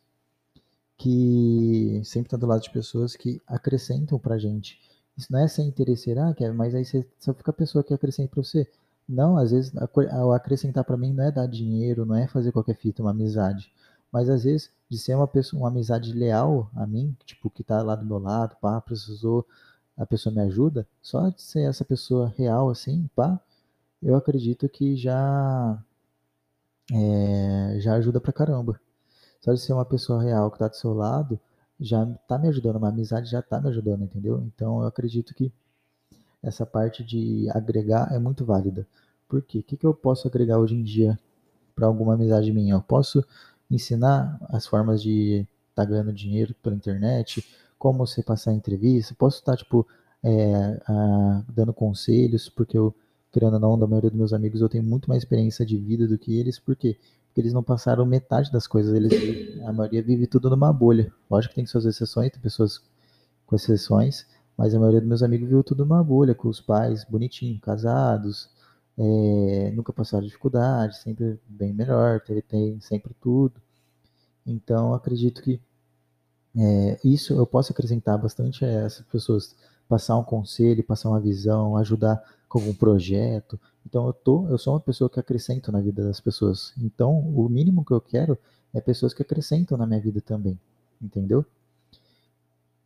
que 0.97 2.01
sempre 2.03 2.27
estar 2.27 2.37
do 2.37 2.47
lado 2.47 2.61
de 2.61 2.71
pessoas 2.71 3.15
que 3.15 3.41
acrescentam 3.45 4.17
pra 4.17 4.37
gente. 4.37 4.79
Isso 5.17 5.31
não 5.31 5.39
é 5.39 5.47
sem 5.47 5.67
interessear, 5.67 6.35
ah, 6.39 6.53
mas 6.53 6.75
aí 6.75 6.85
você 6.85 7.05
só 7.19 7.33
fica 7.33 7.51
a 7.51 7.53
pessoa 7.53 7.83
que 7.83 7.93
acrescenta 7.93 8.29
para 8.29 8.43
você. 8.43 8.67
Não, 9.07 9.37
às 9.37 9.51
vezes 9.51 9.71
o 9.73 10.31
acrescentar 10.33 10.83
para 10.83 10.97
mim 10.97 11.13
não 11.13 11.23
é 11.23 11.31
dar 11.31 11.47
dinheiro, 11.47 12.05
não 12.05 12.15
é 12.15 12.27
fazer 12.27 12.51
qualquer 12.51 12.75
fita, 12.75 13.01
uma 13.01 13.11
amizade. 13.11 13.71
Mas 14.11 14.29
às 14.29 14.43
vezes, 14.43 14.71
de 14.89 14.97
ser 14.97 15.15
uma 15.15 15.27
pessoa, 15.27 15.61
uma 15.61 15.69
amizade 15.69 16.13
leal 16.13 16.69
a 16.75 16.85
mim, 16.85 17.15
tipo, 17.25 17.49
que 17.49 17.63
tá 17.63 17.81
lá 17.81 17.95
do 17.95 18.05
meu 18.05 18.19
lado, 18.19 18.55
pá, 18.61 18.79
precisou, 18.81 19.45
a 19.97 20.05
pessoa 20.05 20.33
me 20.33 20.41
ajuda, 20.41 20.87
só 21.01 21.29
de 21.29 21.41
ser 21.41 21.61
essa 21.63 21.83
pessoa 21.85 22.33
real 22.37 22.69
assim, 22.69 23.09
pá, 23.15 23.39
eu 24.01 24.15
acredito 24.15 24.69
que 24.69 24.95
já 24.95 25.83
é, 26.93 27.79
já 27.79 27.95
ajuda 27.95 28.19
pra 28.21 28.33
caramba. 28.33 28.79
Só 29.41 29.53
de 29.53 29.59
ser 29.61 29.73
uma 29.73 29.85
pessoa 29.85 30.21
real 30.21 30.51
que 30.51 30.59
tá 30.59 30.67
do 30.67 30.75
seu 30.75 30.93
lado, 30.93 31.39
já 31.79 32.05
tá 32.27 32.37
me 32.37 32.47
ajudando, 32.47 32.77
uma 32.77 32.89
amizade 32.89 33.29
já 33.29 33.41
tá 33.41 33.59
me 33.61 33.69
ajudando, 33.69 34.03
entendeu? 34.03 34.43
Então 34.45 34.81
eu 34.81 34.87
acredito 34.87 35.33
que 35.33 35.51
essa 36.41 36.65
parte 36.65 37.03
de 37.03 37.49
agregar 37.51 38.13
é 38.13 38.19
muito 38.19 38.45
válida. 38.45 38.87
Por 39.27 39.41
quê? 39.41 39.59
O 39.59 39.63
que, 39.63 39.77
que 39.77 39.85
eu 39.85 39.93
posso 39.93 40.27
agregar 40.27 40.57
hoje 40.57 40.75
em 40.75 40.83
dia 40.83 41.19
para 41.75 41.87
alguma 41.87 42.13
amizade 42.13 42.51
minha? 42.51 42.73
Eu 42.73 42.81
posso 42.81 43.23
ensinar 43.69 44.39
as 44.49 44.65
formas 44.65 45.01
de 45.01 45.45
estar 45.69 45.83
tá 45.83 45.85
ganhando 45.85 46.13
dinheiro 46.13 46.55
pela 46.63 46.75
internet, 46.75 47.45
como 47.77 48.05
você 48.05 48.23
passar 48.23 48.53
entrevista, 48.53 49.13
posso 49.17 49.39
estar, 49.39 49.53
tá, 49.53 49.57
tipo, 49.57 49.85
é, 50.23 50.81
a, 50.87 51.43
dando 51.49 51.73
conselhos, 51.73 52.49
porque 52.49 52.77
eu, 52.77 52.95
querendo 53.37 53.53
ou 53.53 53.59
não, 53.59 53.77
da 53.77 53.85
maioria 53.85 54.09
dos 54.09 54.17
meus 54.17 54.33
amigos, 54.33 54.61
eu 54.61 54.67
tenho 54.67 54.83
muito 54.83 55.07
mais 55.07 55.21
experiência 55.21 55.63
de 55.63 55.77
vida 55.77 56.07
do 56.07 56.17
que 56.17 56.35
eles, 56.39 56.57
por 56.57 56.75
quê? 56.75 56.97
Porque 57.27 57.41
eles 57.41 57.53
não 57.53 57.61
passaram 57.61 58.03
metade 58.03 58.51
das 58.51 58.65
coisas, 58.65 58.91
eles, 58.95 59.61
a 59.63 59.71
maioria 59.71 60.01
vive 60.01 60.25
tudo 60.25 60.49
numa 60.49 60.73
bolha. 60.73 61.13
Lógico 61.29 61.51
que 61.51 61.55
tem 61.57 61.65
suas 61.67 61.85
exceções, 61.85 62.31
tem 62.31 62.41
pessoas 62.41 62.81
com 63.45 63.55
exceções, 63.55 64.25
mas 64.57 64.73
a 64.73 64.79
maioria 64.79 64.99
dos 64.99 65.07
meus 65.07 65.21
amigos 65.21 65.47
viu 65.47 65.63
tudo 65.63 65.85
numa 65.85 66.03
bolha, 66.03 66.33
com 66.33 66.47
os 66.47 66.59
pais 66.59 67.03
bonitinhos, 67.03 67.61
casados, 67.61 68.49
é, 68.97 69.71
nunca 69.75 69.93
passaram 69.93 70.25
dificuldade, 70.25 70.97
sempre 70.97 71.39
bem 71.47 71.71
melhor, 71.71 72.19
teve, 72.21 72.41
tem 72.41 72.79
sempre 72.79 73.13
tudo. 73.21 73.61
Então, 74.45 74.95
acredito 74.95 75.43
que 75.43 75.61
é, 76.57 76.99
isso 77.03 77.33
eu 77.35 77.45
posso 77.45 77.71
acrescentar 77.71 78.17
bastante 78.17 78.65
a 78.65 78.67
essas 78.67 79.05
pessoas, 79.05 79.55
passar 79.87 80.17
um 80.17 80.23
conselho, 80.23 80.83
passar 80.83 81.09
uma 81.09 81.19
visão, 81.19 81.77
ajudar 81.77 82.19
com 82.47 82.59
algum 82.59 82.73
projeto. 82.73 83.59
Então, 83.85 84.07
eu, 84.07 84.13
tô, 84.13 84.47
eu 84.49 84.57
sou 84.57 84.73
uma 84.73 84.79
pessoa 84.79 85.09
que 85.09 85.19
acrescento 85.19 85.71
na 85.71 85.81
vida 85.81 86.03
das 86.03 86.19
pessoas. 86.19 86.73
Então, 86.77 87.19
o 87.19 87.47
mínimo 87.49 87.85
que 87.85 87.91
eu 87.91 88.01
quero 88.01 88.37
é 88.73 88.81
pessoas 88.81 89.13
que 89.13 89.21
acrescentam 89.21 89.77
na 89.77 89.85
minha 89.87 89.99
vida 89.99 90.21
também, 90.21 90.59
entendeu? 91.01 91.45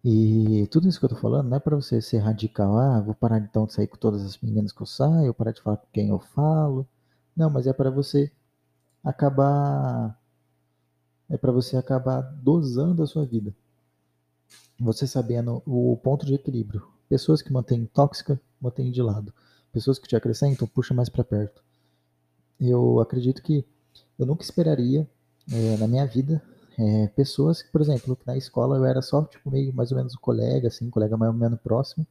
E 0.04 0.68
tudo 0.72 0.88
isso 0.88 1.00
que 1.00 1.06
eu 1.06 1.10
tô 1.10 1.16
falando 1.16 1.50
não 1.50 1.58
é 1.58 1.60
para 1.60 1.76
você 1.76 2.02
ser 2.02 2.18
radical, 2.20 2.76
ah, 2.78 3.00
vou 3.00 3.14
parar 3.14 3.38
então 3.38 3.68
de 3.68 3.74
sair 3.74 3.88
com 3.88 3.98
todas 3.98 4.24
as 4.26 4.38
meninas 4.40 4.72
que 4.72 4.82
eu 4.82 4.86
saio, 4.88 5.34
parar 5.34 5.52
de 5.52 5.62
falar 5.62 5.78
com 5.78 5.88
quem 5.94 6.10
eu 6.10 6.20
falo. 6.20 6.88
Não, 7.36 7.50
mas 7.50 7.68
é 7.68 7.74
para 7.74 7.92
você 7.92 8.32
acabar 9.04 10.18
é 11.30 11.38
para 11.38 11.52
você 11.52 11.78
acabar 11.78 12.22
dosando 12.22 13.02
a 13.04 13.08
sua 13.08 13.26
vida. 13.26 13.56
Você 14.80 15.08
sabendo 15.08 15.62
o 15.66 15.96
ponto 15.98 16.26
de 16.26 16.34
equilíbrio. 16.34 16.86
Pessoas 17.08 17.42
que 17.42 17.54
mantêm 17.54 17.86
tóxica, 17.86 18.40
mantêm 18.60 18.92
de 18.92 19.02
lado. 19.02 19.34
Pessoas 19.72 19.98
que 19.98 20.08
te 20.08 20.16
acrescentam, 20.16 20.68
puxa 20.68 20.94
mais 20.94 21.10
para 21.10 21.24
perto. 21.24 21.64
Eu 22.60 23.00
acredito 23.00 23.42
que 23.42 23.66
eu 24.20 24.26
nunca 24.26 24.44
esperaria 24.44 25.10
é, 25.52 25.78
na 25.78 25.88
minha 25.88 26.06
vida 26.06 26.42
é, 26.78 27.08
pessoas 27.08 27.62
que, 27.62 27.72
por 27.72 27.82
exemplo, 27.82 28.18
na 28.26 28.38
escola 28.38 28.78
eu 28.78 28.86
era 28.86 29.02
só 29.02 29.24
tipo 29.24 29.52
meio 29.52 29.74
mais 29.74 29.92
ou 29.92 29.98
menos 29.98 30.14
um 30.16 30.20
colega, 30.20 30.68
assim, 30.68 30.90
colega 30.90 31.18
mais 31.18 31.32
ou 31.32 31.38
menos 31.38 31.60
próximo. 31.60 32.06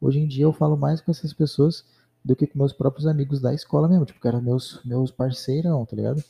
Hoje 0.00 0.18
em 0.18 0.26
dia 0.26 0.44
eu 0.44 0.52
falo 0.52 0.76
mais 0.76 1.00
com 1.00 1.10
essas 1.10 1.32
pessoas 1.32 1.84
do 2.24 2.36
que 2.36 2.46
com 2.46 2.58
meus 2.58 2.72
próprios 2.72 3.06
amigos 3.06 3.40
da 3.40 3.54
escola 3.54 3.88
mesmo, 3.88 4.04
tipo, 4.04 4.20
que 4.20 4.28
eram 4.28 4.40
meus, 4.40 4.80
meus 4.84 5.10
parceirão, 5.10 5.84
tá 5.84 5.96
ligado? 5.96 6.22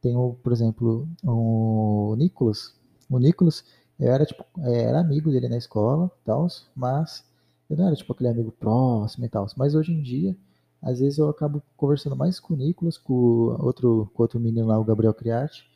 Tenho, 0.00 0.36
por 0.42 0.52
exemplo, 0.52 1.08
o 1.22 2.14
Nicolas. 2.16 2.74
O 3.10 3.18
Nicolas, 3.18 3.64
eu 3.98 4.12
era 4.12 4.24
tipo, 4.24 4.44
era 4.62 5.00
amigo 5.00 5.30
dele 5.30 5.48
na 5.48 5.56
escola, 5.56 6.10
tal, 6.24 6.46
mas 6.74 7.24
eu 7.68 7.76
não 7.76 7.86
era 7.86 7.96
tipo 7.96 8.12
aquele 8.12 8.28
amigo 8.28 8.52
próximo 8.52 9.24
e 9.24 9.28
tal. 9.28 9.46
Mas 9.56 9.74
hoje 9.74 9.92
em 9.92 10.02
dia, 10.02 10.36
às 10.82 11.00
vezes 11.00 11.18
eu 11.18 11.28
acabo 11.28 11.62
conversando 11.76 12.16
mais 12.16 12.38
com 12.38 12.54
o 12.54 12.56
Nicolas, 12.56 12.98
com 12.98 13.14
outro, 13.60 14.10
com 14.14 14.22
outro 14.22 14.40
menino 14.40 14.66
lá, 14.66 14.78
o 14.78 14.84
Gabriel 14.84 15.14
Criati, 15.14 15.68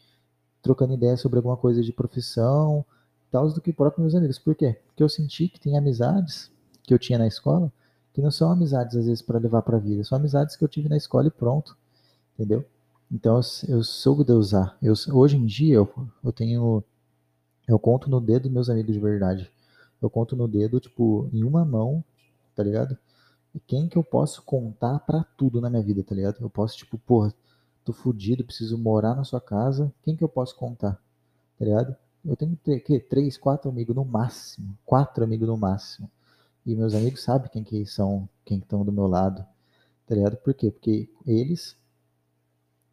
trocando 0.62 0.94
ideias 0.94 1.20
sobre 1.20 1.38
alguma 1.38 1.56
coisa 1.56 1.82
de 1.82 1.92
profissão, 1.92 2.84
tal, 3.30 3.48
do 3.52 3.60
que 3.60 3.72
próprios 3.72 4.02
meus 4.02 4.14
amigos. 4.14 4.38
Por 4.38 4.54
quê? 4.54 4.76
Porque 4.86 5.02
eu 5.02 5.08
senti 5.08 5.48
que 5.48 5.60
tem 5.60 5.76
amizades 5.76 6.50
que 6.82 6.94
eu 6.94 6.98
tinha 6.98 7.18
na 7.18 7.26
escola 7.26 7.72
que 8.12 8.20
não 8.20 8.30
são 8.30 8.50
amizades 8.50 8.96
às 8.96 9.06
vezes 9.06 9.22
para 9.22 9.38
levar 9.38 9.62
para 9.62 9.76
a 9.76 9.80
vida, 9.80 10.04
são 10.04 10.18
amizades 10.18 10.56
que 10.56 10.64
eu 10.64 10.68
tive 10.68 10.88
na 10.88 10.96
escola 10.96 11.28
e 11.28 11.30
pronto, 11.30 11.76
entendeu? 12.34 12.64
Então 13.10 13.36
eu, 13.36 13.76
eu 13.76 13.84
soube 13.84 14.24
de 14.24 14.32
usar. 14.32 14.76
Eu, 14.82 14.94
hoje 15.12 15.36
em 15.36 15.46
dia 15.46 15.76
eu, 15.76 15.88
eu 16.22 16.32
tenho 16.32 16.82
eu 17.66 17.78
conto 17.78 18.10
no 18.10 18.20
dedo 18.20 18.50
meus 18.50 18.68
amigos 18.68 18.92
de 18.92 19.00
verdade. 19.00 19.50
Eu 20.00 20.08
conto 20.10 20.36
no 20.36 20.48
dedo 20.48 20.80
tipo 20.80 21.28
em 21.32 21.42
uma 21.44 21.64
mão, 21.64 22.04
tá 22.54 22.62
ligado? 22.62 22.96
E 23.54 23.60
quem 23.60 23.88
que 23.88 23.96
eu 23.96 24.04
posso 24.04 24.42
contar 24.42 25.00
para 25.00 25.24
tudo 25.36 25.60
na 25.60 25.68
minha 25.68 25.82
vida, 25.82 26.02
tá 26.02 26.14
ligado? 26.14 26.36
Eu 26.40 26.50
posso 26.50 26.76
tipo, 26.76 26.98
porra, 26.98 27.34
tô 27.84 27.92
fudido, 27.92 28.44
preciso 28.44 28.78
morar 28.78 29.14
na 29.14 29.24
sua 29.24 29.40
casa, 29.40 29.92
quem 30.02 30.16
que 30.16 30.22
eu 30.22 30.28
posso 30.28 30.56
contar? 30.56 30.92
Tá 31.58 31.64
ligado? 31.64 31.96
Eu 32.24 32.36
tenho 32.36 32.56
que 32.56 33.00
três, 33.00 33.36
quatro 33.36 33.70
amigos 33.70 33.96
no 33.96 34.04
máximo, 34.04 34.76
quatro 34.84 35.24
amigos 35.24 35.48
no 35.48 35.56
máximo. 35.56 36.10
E 36.64 36.74
meus 36.74 36.94
amigos 36.94 37.22
sabem 37.22 37.50
quem 37.50 37.64
que 37.64 37.86
são, 37.86 38.28
quem 38.44 38.58
estão 38.58 38.84
do 38.84 38.92
meu 38.92 39.06
lado, 39.06 39.44
tá 40.06 40.14
ligado? 40.14 40.36
Por 40.36 40.52
quê? 40.54 40.70
Porque 40.70 41.08
eles, 41.26 41.76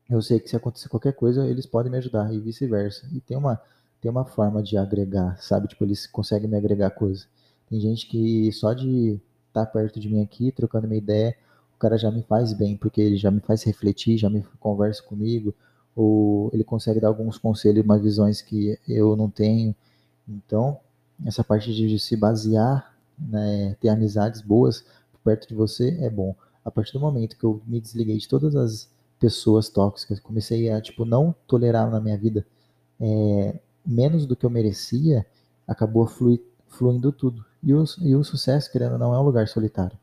eu 0.10 0.22
sei 0.22 0.40
que 0.40 0.50
se 0.50 0.56
acontecer 0.56 0.88
qualquer 0.88 1.14
coisa, 1.14 1.46
eles 1.46 1.66
podem 1.66 1.92
me 1.92 1.98
ajudar 1.98 2.34
e 2.34 2.40
vice-versa. 2.40 3.08
E 3.12 3.20
tem 3.20 3.38
uma, 3.38 3.62
tem 4.02 4.12
uma 4.12 4.26
forma 4.26 4.62
de 4.62 4.78
agregar, 4.78 5.38
sabe? 5.42 5.68
Tipo, 5.68 5.84
eles 5.86 6.08
conseguem 6.08 6.50
me 6.50 6.58
agregar 6.58 6.92
coisas. 6.92 7.28
Tem 7.70 7.80
gente 7.80 8.08
que 8.08 8.52
só 8.52 8.74
de 8.74 9.20
estar 9.48 9.66
tá 9.66 9.72
perto 9.72 10.00
de 10.00 10.10
mim 10.10 10.22
aqui, 10.22 10.52
trocando 10.52 10.88
minha 10.88 11.00
ideia, 11.00 11.36
o 11.76 11.80
cara 11.80 11.98
já 11.98 12.12
me 12.12 12.24
faz 12.24 12.54
bem, 12.54 12.78
porque 12.78 13.02
ele 13.02 13.18
já 13.18 13.32
me 13.32 13.40
faz 13.42 13.64
refletir, 13.64 14.18
já 14.18 14.30
me 14.30 14.44
conversa 14.60 15.04
comigo, 15.04 15.54
ou 15.96 16.50
ele 16.54 16.64
consegue 16.64 17.00
dar 17.00 17.08
alguns 17.08 17.38
conselhos, 17.38 17.84
umas 17.84 18.02
visões 18.02 18.42
que 18.42 18.80
eu 18.88 19.16
não 19.16 19.30
tenho. 19.30 19.76
Então, 20.28 20.80
essa 21.26 21.44
parte 21.44 21.74
de 21.74 22.00
se 22.00 22.16
basear, 22.16 22.96
né, 23.18 23.76
ter 23.80 23.90
amizades 23.90 24.42
boas 24.42 24.86
perto 25.28 25.50
de 25.50 25.56
você 25.56 25.98
é 26.00 26.10
bom. 26.10 26.34
A 26.64 26.72
partir 26.72 26.94
do 26.94 27.02
momento 27.02 27.38
que 27.38 27.44
eu 27.44 27.62
me 27.68 27.82
desliguei 27.82 28.18
de 28.18 28.28
todas 28.30 28.56
as 28.56 28.90
pessoas 29.20 29.68
tóxicas, 29.68 30.22
comecei 30.22 30.70
a 30.72 30.80
tipo 30.80 31.04
não 31.04 31.36
tolerar 31.46 31.92
na 31.92 32.00
minha 32.00 32.18
vida 32.18 32.46
é, 33.00 33.60
menos 33.88 34.26
do 34.26 34.36
que 34.36 34.46
eu 34.46 34.50
merecia, 34.50 35.26
acabou 35.68 36.06
fluindo 36.68 37.12
tudo. 37.12 37.46
E 37.64 37.74
o, 37.74 37.84
e 38.02 38.16
o 38.16 38.24
sucesso, 38.24 38.72
querendo 38.72 38.98
não, 38.98 39.14
é 39.14 39.20
um 39.20 39.24
lugar 39.24 39.48
solitário. 39.48 39.98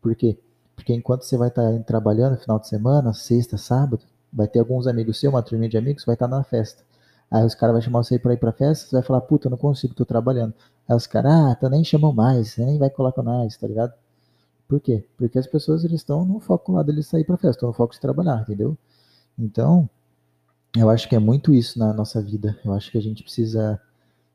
Por 0.00 0.14
quê? 0.14 0.38
Porque 0.76 0.94
enquanto 0.94 1.22
você 1.22 1.36
vai 1.36 1.48
estar 1.48 1.72
tá 1.72 1.78
trabalhando 1.80 2.36
final 2.36 2.58
de 2.58 2.68
semana, 2.68 3.12
sexta, 3.12 3.56
sábado, 3.56 4.02
vai 4.32 4.46
ter 4.46 4.60
alguns 4.60 4.86
amigos 4.86 5.18
seus, 5.18 5.32
uma 5.32 5.42
turminha 5.42 5.68
de 5.68 5.76
amigos, 5.76 6.04
vai 6.04 6.14
estar 6.14 6.28
tá 6.28 6.36
na 6.36 6.44
festa. 6.44 6.82
Aí 7.30 7.44
os 7.44 7.54
caras 7.54 7.74
vão 7.74 7.82
chamar 7.82 8.02
você 8.02 8.18
para 8.18 8.34
ir 8.34 8.38
pra 8.38 8.52
festa, 8.52 8.86
você 8.86 8.96
vai 8.96 9.02
falar, 9.02 9.20
puta, 9.22 9.46
eu 9.46 9.50
não 9.50 9.58
consigo, 9.58 9.94
tô 9.94 10.04
trabalhando. 10.04 10.54
Aí 10.88 10.96
os 10.96 11.06
caras, 11.06 11.32
ah, 11.32 11.54
tá 11.54 11.68
nem 11.68 11.84
chamam 11.84 12.12
mais, 12.12 12.56
nem 12.56 12.78
vai 12.78 12.90
com 12.90 13.22
nós, 13.22 13.56
tá 13.56 13.66
ligado? 13.66 13.94
Por 14.68 14.80
quê? 14.80 15.04
Porque 15.16 15.38
as 15.38 15.46
pessoas 15.46 15.84
eles 15.84 16.00
estão 16.00 16.24
no 16.24 16.40
foco 16.40 16.72
lá 16.72 16.82
deles 16.82 17.06
sair 17.06 17.24
pra 17.24 17.36
festa, 17.36 17.50
estão 17.50 17.68
no 17.68 17.74
foco 17.74 17.92
de 17.94 18.00
trabalhar, 18.00 18.42
entendeu? 18.42 18.76
Então, 19.38 19.88
eu 20.76 20.88
acho 20.88 21.08
que 21.08 21.16
é 21.16 21.18
muito 21.18 21.52
isso 21.52 21.78
na 21.78 21.92
nossa 21.92 22.22
vida. 22.22 22.58
Eu 22.64 22.72
acho 22.72 22.90
que 22.90 22.98
a 22.98 23.02
gente 23.02 23.22
precisa 23.22 23.80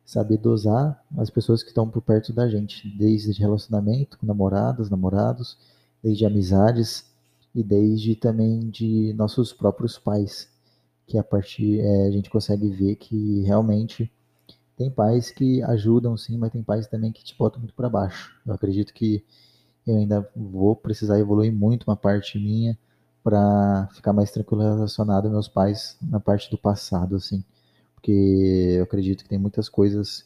saber 0.05 0.37
dosar 0.37 1.03
as 1.17 1.29
pessoas 1.29 1.63
que 1.63 1.69
estão 1.69 1.89
por 1.89 2.01
perto 2.01 2.31
da 2.33 2.47
gente, 2.47 2.87
desde 2.97 3.31
relacionamento 3.39 4.17
com 4.19 4.25
namoradas, 4.25 4.89
namorados, 4.89 5.57
desde 6.03 6.25
amizades 6.25 7.05
e 7.53 7.63
desde 7.63 8.15
também 8.15 8.69
de 8.69 9.13
nossos 9.13 9.51
próprios 9.53 9.97
pais, 9.97 10.49
que 11.07 11.17
a 11.17 11.23
partir 11.23 11.79
é, 11.79 12.07
a 12.07 12.11
gente 12.11 12.29
consegue 12.29 12.69
ver 12.69 12.95
que 12.97 13.41
realmente 13.41 14.11
tem 14.77 14.91
pais 14.91 15.31
que 15.31 15.63
ajudam 15.63 16.17
sim, 16.17 16.37
mas 16.37 16.51
tem 16.51 16.61
pais 16.61 16.85
também 16.85 17.11
que 17.11 17.23
te 17.23 17.35
botam 17.37 17.59
muito 17.59 17.73
para 17.73 17.89
baixo. 17.89 18.35
Eu 18.45 18.53
acredito 18.53 18.93
que 18.93 19.23
eu 19.87 19.95
ainda 19.97 20.29
vou 20.35 20.75
precisar 20.75 21.17
evoluir 21.17 21.53
muito 21.53 21.85
uma 21.85 21.95
parte 21.95 22.37
minha 22.37 22.77
para 23.25 23.89
ficar 23.91 24.13
mais 24.13 24.29
tranquilo 24.29 24.61
relacionado 24.61 25.25
aos 25.25 25.33
meus 25.33 25.47
pais 25.47 25.97
na 25.99 26.19
parte 26.19 26.47
do 26.51 26.59
passado, 26.59 27.15
assim, 27.15 27.43
porque 27.95 28.75
eu 28.77 28.83
acredito 28.83 29.23
que 29.23 29.29
tem 29.29 29.39
muitas 29.39 29.67
coisas 29.67 30.23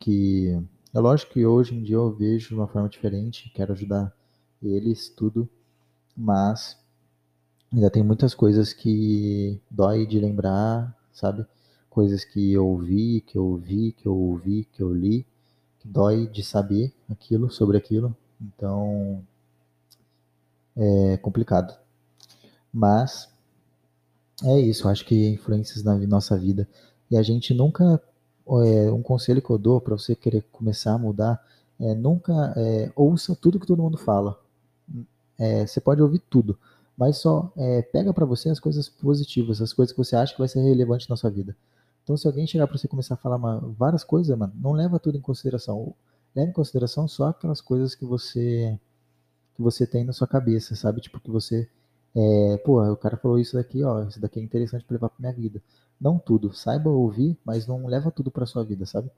que 0.00 0.60
é 0.92 0.98
lógico 0.98 1.34
que 1.34 1.46
hoje 1.46 1.76
em 1.76 1.84
dia 1.84 1.94
eu 1.94 2.10
vejo 2.10 2.48
de 2.48 2.54
uma 2.56 2.66
forma 2.66 2.88
diferente, 2.88 3.48
quero 3.54 3.72
ajudar 3.74 4.12
eles, 4.60 5.08
tudo, 5.08 5.48
mas 6.16 6.76
ainda 7.72 7.90
tem 7.90 8.02
muitas 8.02 8.34
coisas 8.34 8.72
que 8.72 9.60
dói 9.70 10.04
de 10.04 10.18
lembrar, 10.18 10.98
sabe? 11.12 11.46
Coisas 11.88 12.24
que 12.24 12.52
eu 12.52 12.66
ouvi, 12.66 13.20
que 13.20 13.38
eu 13.38 13.46
ouvi, 13.46 13.92
que 13.92 14.06
eu 14.06 14.16
ouvi, 14.16 14.64
que 14.72 14.82
eu 14.82 14.92
li, 14.92 15.24
que 15.78 15.86
dói 15.86 16.26
de 16.26 16.42
saber 16.42 16.92
aquilo, 17.08 17.48
sobre 17.52 17.76
aquilo. 17.78 18.16
Então, 18.40 19.24
é 20.76 21.16
complicado. 21.18 21.85
Mas 22.76 23.26
é 24.44 24.60
isso, 24.60 24.86
acho 24.86 25.06
que 25.06 25.30
influências 25.30 25.82
na 25.82 25.96
nossa 26.00 26.36
vida. 26.36 26.68
E 27.10 27.16
a 27.16 27.22
gente 27.22 27.54
nunca. 27.54 28.02
É, 28.48 28.92
um 28.92 29.02
conselho 29.02 29.40
que 29.42 29.50
eu 29.50 29.58
dou 29.58 29.80
para 29.80 29.96
você 29.96 30.14
querer 30.14 30.44
começar 30.52 30.92
a 30.92 30.98
mudar 30.98 31.42
é, 31.80 31.94
nunca 31.94 32.52
é, 32.56 32.92
ouça 32.94 33.34
tudo 33.34 33.58
que 33.58 33.66
todo 33.66 33.82
mundo 33.82 33.96
fala. 33.96 34.38
É, 35.38 35.66
você 35.66 35.80
pode 35.80 36.02
ouvir 36.02 36.20
tudo, 36.30 36.58
mas 36.96 37.16
só 37.16 37.50
é, 37.56 37.82
pega 37.82 38.12
para 38.12 38.26
você 38.26 38.50
as 38.50 38.60
coisas 38.60 38.88
positivas, 38.90 39.62
as 39.62 39.72
coisas 39.72 39.92
que 39.92 39.98
você 39.98 40.14
acha 40.14 40.32
que 40.34 40.38
vai 40.38 40.48
ser 40.48 40.60
relevante 40.60 41.08
na 41.08 41.16
sua 41.16 41.30
vida. 41.30 41.56
Então, 42.04 42.16
se 42.16 42.26
alguém 42.26 42.46
chegar 42.46 42.66
para 42.66 42.76
você 42.78 42.86
começar 42.86 43.14
a 43.14 43.16
falar 43.16 43.36
uma, 43.36 43.58
várias 43.76 44.04
coisas, 44.04 44.36
mano, 44.38 44.52
não 44.54 44.72
leva 44.72 44.98
tudo 45.00 45.16
em 45.16 45.20
consideração. 45.20 45.94
Leva 46.34 46.50
em 46.50 46.52
consideração 46.52 47.08
só 47.08 47.28
aquelas 47.28 47.62
coisas 47.62 47.94
que 47.94 48.04
você 48.04 48.78
que 49.54 49.62
você 49.62 49.86
tem 49.86 50.04
na 50.04 50.12
sua 50.12 50.26
cabeça, 50.28 50.76
sabe? 50.76 51.00
Tipo 51.00 51.18
que 51.18 51.30
você 51.30 51.68
é, 52.16 52.56
pô, 52.64 52.82
o 52.82 52.96
cara 52.96 53.18
falou 53.18 53.38
isso 53.38 53.56
daqui, 53.56 53.84
ó, 53.84 54.04
isso 54.04 54.18
daqui 54.18 54.40
é 54.40 54.42
interessante 54.42 54.84
para 54.86 54.94
levar 54.94 55.10
para 55.10 55.20
minha 55.20 55.32
vida. 55.34 55.62
Não 56.00 56.18
tudo, 56.18 56.54
saiba 56.54 56.88
ouvir, 56.88 57.38
mas 57.44 57.66
não 57.66 57.86
leva 57.86 58.10
tudo 58.10 58.30
para 58.30 58.46
sua 58.46 58.64
vida, 58.64 58.86
sabe? 58.86 59.10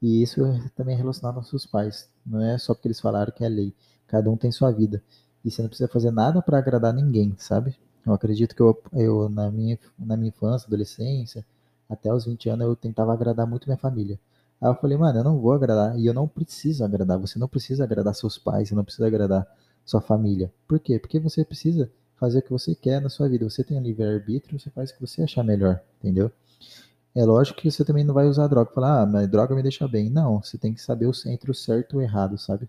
E 0.00 0.22
isso 0.22 0.40
também 0.74 0.94
é 0.94 0.98
relacionado 0.98 1.36
aos 1.36 1.48
seus 1.48 1.66
pais. 1.66 2.08
Não 2.24 2.40
é 2.42 2.56
só 2.56 2.74
porque 2.74 2.88
eles 2.88 3.00
falaram 3.00 3.32
que 3.32 3.44
é 3.44 3.48
lei. 3.50 3.74
Cada 4.06 4.30
um 4.30 4.36
tem 4.36 4.50
sua 4.50 4.70
vida. 4.70 5.02
E 5.44 5.50
você 5.50 5.60
não 5.60 5.68
precisa 5.68 5.88
fazer 5.88 6.10
nada 6.10 6.40
para 6.40 6.58
agradar 6.58 6.94
ninguém, 6.94 7.34
sabe? 7.38 7.76
Eu 8.06 8.14
acredito 8.14 8.54
que 8.54 8.62
eu, 8.62 8.80
eu 8.94 9.28
na, 9.28 9.50
minha, 9.50 9.78
na 9.98 10.16
minha 10.16 10.30
infância, 10.30 10.66
adolescência, 10.66 11.44
até 11.88 12.12
os 12.12 12.24
20 12.24 12.48
anos, 12.48 12.66
eu 12.66 12.76
tentava 12.76 13.12
agradar 13.12 13.46
muito 13.46 13.66
minha 13.66 13.76
família. 13.76 14.18
Aí 14.60 14.70
eu 14.70 14.74
falei, 14.74 14.96
mano, 14.96 15.18
eu 15.18 15.24
não 15.24 15.38
vou 15.38 15.52
agradar. 15.52 15.98
E 15.98 16.06
eu 16.06 16.14
não 16.14 16.26
preciso 16.26 16.84
agradar. 16.84 17.18
Você 17.18 17.38
não 17.38 17.48
precisa 17.48 17.84
agradar 17.84 18.14
seus 18.14 18.38
pais, 18.38 18.68
você 18.68 18.74
não 18.74 18.84
precisa 18.84 19.06
agradar 19.06 19.46
sua 19.84 20.00
família. 20.00 20.52
Por 20.66 20.78
quê? 20.80 20.98
Porque 20.98 21.18
você 21.20 21.44
precisa 21.44 21.90
fazer 22.18 22.40
o 22.40 22.42
que 22.42 22.50
você 22.50 22.74
quer 22.74 23.00
na 23.00 23.08
sua 23.08 23.28
vida. 23.28 23.48
Você 23.48 23.62
tem 23.64 23.78
um 23.78 23.82
livre-arbítrio, 23.82 24.58
você 24.58 24.70
faz 24.70 24.90
o 24.90 24.94
que 24.94 25.00
você 25.00 25.22
achar 25.22 25.42
melhor, 25.42 25.80
entendeu? 25.98 26.30
É 27.14 27.24
lógico 27.24 27.60
que 27.60 27.70
você 27.70 27.84
também 27.84 28.04
não 28.04 28.14
vai 28.14 28.26
usar 28.26 28.46
droga. 28.46 28.70
Falar, 28.72 29.02
ah, 29.02 29.06
mas 29.06 29.28
droga 29.28 29.54
me 29.54 29.62
deixa 29.62 29.86
bem. 29.88 30.10
Não, 30.10 30.42
você 30.42 30.58
tem 30.58 30.74
que 30.74 30.82
saber 30.82 31.06
o 31.06 31.14
centro 31.14 31.54
certo 31.54 31.96
ou 31.96 32.02
errado, 32.02 32.38
sabe? 32.38 32.68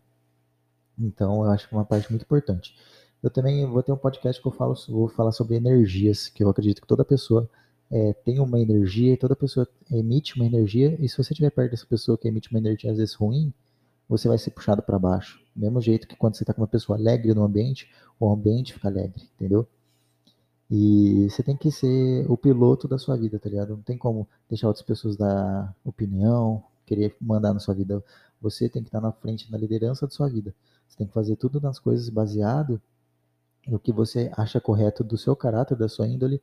Então, 0.97 1.43
eu 1.43 1.51
acho 1.51 1.67
que 1.67 1.75
é 1.75 1.77
uma 1.77 1.85
parte 1.85 2.09
muito 2.09 2.23
importante. 2.23 2.75
Eu 3.21 3.29
também 3.29 3.65
vou 3.65 3.83
ter 3.83 3.91
um 3.91 3.97
podcast 3.97 4.41
que 4.41 4.47
eu 4.47 4.51
falo, 4.51 4.75
vou 4.87 5.09
falar 5.09 5.31
sobre 5.31 5.55
energias, 5.55 6.29
que 6.29 6.43
eu 6.43 6.49
acredito 6.49 6.81
que 6.81 6.87
toda 6.87 7.03
pessoa 7.03 7.49
é, 7.91 8.13
tem 8.13 8.39
uma 8.39 8.59
energia 8.59 9.13
e 9.13 9.17
toda 9.17 9.35
pessoa 9.35 9.67
emite 9.91 10.35
uma 10.35 10.45
energia. 10.45 10.95
E 10.99 11.07
se 11.09 11.17
você 11.17 11.33
estiver 11.33 11.51
perto 11.51 11.71
dessa 11.71 11.85
pessoa 11.85 12.17
que 12.17 12.27
emite 12.27 12.49
uma 12.49 12.59
energia 12.59 12.91
às 12.91 12.97
vezes 12.97 13.13
ruim, 13.13 13.53
você 14.07 14.27
vai 14.27 14.37
ser 14.37 14.51
puxado 14.51 14.81
para 14.81 14.97
baixo. 14.97 15.39
Mesmo 15.59 15.81
jeito 15.81 16.07
que 16.07 16.15
quando 16.15 16.35
você 16.35 16.43
está 16.43 16.53
com 16.53 16.61
uma 16.61 16.67
pessoa 16.67 16.97
alegre 16.97 17.33
no 17.33 17.43
ambiente, 17.43 17.89
o 18.19 18.31
ambiente 18.31 18.73
fica 18.73 18.87
alegre, 18.87 19.21
entendeu? 19.35 19.67
E 20.71 21.27
você 21.29 21.43
tem 21.43 21.57
que 21.57 21.71
ser 21.71 22.25
o 22.29 22.37
piloto 22.37 22.87
da 22.87 22.97
sua 22.97 23.17
vida, 23.17 23.39
tá 23.39 23.49
ligado? 23.49 23.75
Não 23.75 23.81
tem 23.81 23.97
como 23.97 24.27
deixar 24.47 24.67
outras 24.67 24.85
pessoas 24.85 25.17
dar 25.17 25.75
opinião, 25.83 26.63
querer 26.85 27.15
mandar 27.19 27.53
na 27.53 27.59
sua 27.59 27.73
vida. 27.73 28.03
Você 28.41 28.69
tem 28.69 28.81
que 28.81 28.87
estar 28.87 29.01
na 29.01 29.11
frente, 29.11 29.51
na 29.51 29.57
liderança 29.57 30.05
da 30.05 30.11
sua 30.11 30.29
vida. 30.29 30.53
Você 30.87 30.97
tem 30.97 31.07
que 31.07 31.13
fazer 31.13 31.35
tudo 31.35 31.59
nas 31.59 31.79
coisas 31.79 32.07
baseado 32.09 32.81
no 33.67 33.79
que 33.79 33.91
você 33.91 34.31
acha 34.37 34.61
correto 34.61 35.03
do 35.03 35.17
seu 35.17 35.35
caráter, 35.35 35.75
da 35.75 35.89
sua 35.89 36.07
índole 36.07 36.41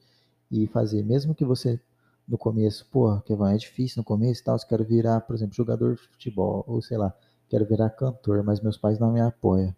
e 0.50 0.66
fazer. 0.66 1.02
Mesmo 1.02 1.34
que 1.34 1.44
você 1.44 1.80
no 2.26 2.36
começo, 2.36 2.86
pô, 2.90 3.20
que 3.20 3.32
é 3.32 3.56
difícil 3.56 4.00
no 4.00 4.04
começo 4.04 4.40
e 4.40 4.44
tal, 4.44 4.58
se 4.58 4.66
quero 4.66 4.84
virar, 4.84 5.20
por 5.20 5.34
exemplo, 5.34 5.54
jogador 5.54 5.94
de 5.94 6.02
futebol, 6.02 6.64
ou 6.66 6.82
sei 6.82 6.98
lá, 6.98 7.14
quero 7.48 7.64
virar 7.64 7.90
cantor, 7.90 8.42
mas 8.42 8.60
meus 8.60 8.76
pais 8.76 8.98
não 8.98 9.12
me 9.12 9.20
apoiam. 9.20 9.74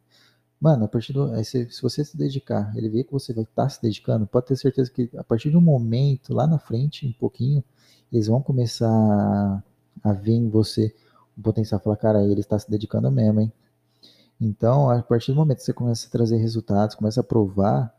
Mano, 0.60 0.84
a 0.86 0.88
partir 0.88 1.12
do. 1.12 1.32
Se, 1.44 1.70
se 1.70 1.82
você 1.82 2.04
se 2.04 2.16
dedicar, 2.16 2.72
ele 2.76 2.88
vê 2.88 3.04
que 3.04 3.12
você 3.12 3.32
vai 3.32 3.44
estar 3.44 3.64
tá 3.64 3.68
se 3.68 3.80
dedicando, 3.80 4.26
pode 4.26 4.46
ter 4.46 4.56
certeza 4.56 4.90
que 4.90 5.08
a 5.16 5.22
partir 5.22 5.56
um 5.56 5.60
momento, 5.60 6.34
lá 6.34 6.46
na 6.46 6.58
frente, 6.58 7.06
um 7.06 7.12
pouquinho, 7.12 7.62
eles 8.12 8.26
vão 8.26 8.42
começar 8.42 8.88
a, 10.02 10.12
ver 10.12 10.32
em 10.32 10.48
você 10.48 10.94
o 11.36 11.42
potencial. 11.42 11.80
Falar, 11.80 11.96
cara, 11.96 12.24
ele 12.24 12.40
está 12.40 12.58
se 12.58 12.68
dedicando 12.70 13.10
mesmo, 13.10 13.40
hein? 13.40 13.52
Então, 14.40 14.90
a 14.90 15.02
partir 15.02 15.32
do 15.32 15.36
momento 15.36 15.58
que 15.58 15.64
você 15.64 15.72
começa 15.72 16.06
a 16.08 16.10
trazer 16.10 16.36
resultados, 16.38 16.94
começa 16.96 17.20
a 17.20 17.24
provar, 17.24 17.94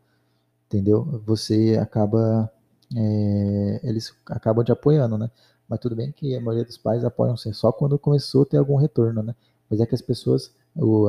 entendeu? 0.67 1.21
Você 1.25 1.77
acaba. 1.81 2.51
É, 2.95 3.81
eles 3.83 4.13
acabam 4.27 4.65
te 4.65 4.71
apoiando, 4.71 5.17
né? 5.17 5.29
Mas 5.67 5.79
tudo 5.79 5.95
bem 5.95 6.11
que 6.11 6.35
a 6.35 6.41
maioria 6.41 6.65
dos 6.65 6.77
pais 6.77 7.05
apoiam 7.05 7.37
você 7.37 7.53
só 7.53 7.71
quando 7.71 7.99
começou 7.99 8.43
a 8.43 8.45
ter 8.45 8.57
algum 8.57 8.75
retorno, 8.75 9.21
né? 9.23 9.35
Mas 9.69 9.79
é 9.79 9.85
que 9.85 9.95
as 9.95 10.01
pessoas 10.01 10.51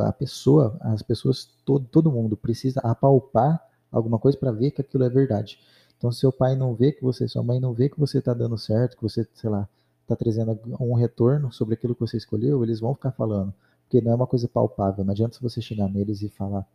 a 0.04 0.12
pessoa, 0.12 0.76
as 0.80 1.02
pessoas, 1.02 1.48
todo, 1.64 1.86
todo 1.86 2.10
mundo 2.10 2.36
precisa 2.36 2.80
apalpar 2.80 3.60
alguma 3.90 4.18
coisa 4.18 4.38
para 4.38 4.50
ver 4.50 4.70
que 4.70 4.80
aquilo 4.80 5.04
é 5.04 5.08
verdade. 5.08 5.58
Então, 5.96 6.10
seu 6.10 6.32
pai 6.32 6.56
não 6.56 6.74
vê 6.74 6.92
que 6.92 7.02
você, 7.02 7.28
sua 7.28 7.42
mãe 7.42 7.60
não 7.60 7.72
vê 7.74 7.88
que 7.88 7.98
você 7.98 8.18
está 8.18 8.32
dando 8.32 8.56
certo, 8.56 8.96
que 8.96 9.02
você, 9.02 9.26
sei 9.34 9.50
lá, 9.50 9.68
está 10.02 10.16
trazendo 10.16 10.58
um 10.80 10.94
retorno 10.94 11.52
sobre 11.52 11.74
aquilo 11.74 11.94
que 11.94 12.00
você 12.00 12.16
escolheu, 12.16 12.62
eles 12.64 12.80
vão 12.80 12.94
ficar 12.94 13.12
falando. 13.12 13.52
Porque 13.82 14.00
não 14.00 14.12
é 14.12 14.14
uma 14.14 14.26
coisa 14.26 14.48
palpável. 14.48 15.04
Não 15.04 15.12
adianta 15.12 15.38
você 15.40 15.60
chegar 15.60 15.88
neles 15.88 16.22
e 16.22 16.28
falar, 16.28 16.66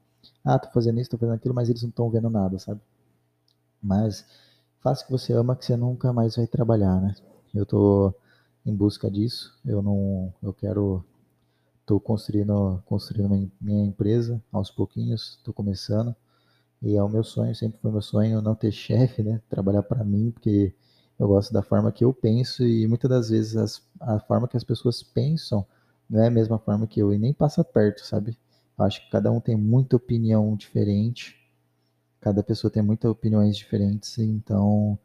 ah, 0.44 0.60
tô 0.60 0.70
fazendo 0.72 1.00
isso, 1.00 1.10
tô 1.10 1.18
fazendo 1.18 1.36
aquilo, 1.36 1.56
mas 1.56 1.70
eles 1.70 1.82
não 1.82 1.90
estão 1.90 2.10
vendo 2.10 2.30
nada, 2.30 2.60
sabe? 2.60 2.80
Mas 3.82 4.26
faça 4.82 5.04
o 5.04 5.08
que 5.08 5.12
você 5.12 5.34
ama, 5.34 5.56
que 5.56 5.66
você 5.66 5.76
nunca 5.76 6.14
mais 6.14 6.36
vai 6.36 6.46
trabalhar, 6.46 7.02
né? 7.02 7.16
Eu 7.54 7.66
tô 7.66 8.14
em 8.66 8.76
busca 8.76 9.10
disso. 9.10 9.58
Eu 9.66 9.82
não, 9.82 10.34
eu 10.44 10.54
quero 10.54 11.04
Estou 11.86 12.00
construindo, 12.00 12.82
construindo 12.88 13.30
minha, 13.62 13.86
empresa 13.86 14.42
aos 14.52 14.72
pouquinhos, 14.72 15.36
estou 15.38 15.54
começando. 15.54 16.16
E 16.82 16.96
é 16.96 17.04
o 17.04 17.08
meu 17.08 17.24
sonho, 17.24 17.54
sempre 17.54 17.80
foi 17.80 17.92
meu 17.92 18.02
sonho 18.02 18.42
não 18.42 18.56
ter 18.56 18.72
chefe, 18.72 19.22
né? 19.22 19.40
Trabalhar 19.48 19.84
para 19.84 20.04
mim, 20.04 20.32
porque 20.32 20.74
eu 21.20 21.28
gosto 21.28 21.54
da 21.54 21.62
forma 21.62 21.92
que 21.92 22.04
eu 22.04 22.12
penso 22.12 22.66
e 22.66 22.88
muitas 22.88 23.08
das 23.08 23.30
vezes 23.30 23.56
as, 23.56 23.84
a 24.02 24.20
forma 24.20 24.48
que 24.48 24.58
as 24.58 24.64
pessoas 24.64 25.04
pensam 25.04 25.64
não 26.10 26.24
é 26.24 26.28
a 26.28 26.32
mesma 26.32 26.58
forma 26.58 26.88
que 26.88 27.00
eu 27.00 27.14
e 27.14 27.20
nem 27.20 27.32
passa 27.34 27.64
perto, 27.64 28.04
sabe? 28.04 28.36
Eu 28.80 28.86
acho 28.86 29.02
que 29.06 29.12
cada 29.12 29.32
um 29.32 29.40
tem 29.40 29.56
muita 29.56 29.96
opinião 29.96 30.56
diferente, 30.56 31.38
cada 32.20 32.42
pessoa 32.44 32.72
tem 32.72 32.82
muitas 32.84 33.12
opiniões 33.12 33.56
diferentes, 33.56 34.18
então 34.18 34.98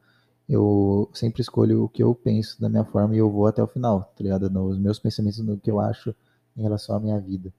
eu 0.49 1.11
sempre 1.15 1.43
escolho 1.43 1.85
o 1.85 1.91
que 1.91 2.03
eu 2.03 2.15
penso 2.15 2.61
da 2.61 2.71
minha 2.71 2.85
forma 2.87 3.15
e 3.15 3.19
eu 3.19 3.31
vou 3.31 3.47
até 3.47 3.63
o 3.63 3.67
final, 3.67 4.05
tá 4.17 4.25
ligado? 4.25 4.49
Nos 4.51 4.79
meus 4.79 4.99
pensamentos, 4.99 5.41
no 5.41 5.59
que 5.59 5.71
eu 5.71 5.81
acho 5.81 6.15
em 6.57 6.63
relação 6.63 6.97
à 6.97 7.01
minha 7.01 7.19
vida. 7.21 7.53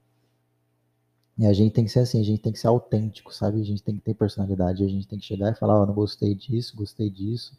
E 1.38 1.46
a 1.46 1.52
gente 1.52 1.72
tem 1.72 1.84
que 1.84 1.90
ser 1.90 2.00
assim, 2.00 2.20
a 2.20 2.24
gente 2.24 2.42
tem 2.42 2.52
que 2.52 2.58
ser 2.58 2.68
autêntico, 2.68 3.34
sabe? 3.34 3.60
A 3.60 3.64
gente 3.64 3.82
tem 3.82 3.96
que 3.96 4.02
ter 4.02 4.14
personalidade, 4.14 4.84
a 4.84 4.88
gente 4.88 5.08
tem 5.08 5.18
que 5.18 5.24
chegar 5.24 5.50
e 5.50 5.54
falar, 5.54 5.80
ó, 5.80 5.82
oh, 5.82 5.86
não 5.86 5.94
gostei 5.94 6.34
disso, 6.34 6.76
gostei 6.76 7.08
disso, 7.10 7.56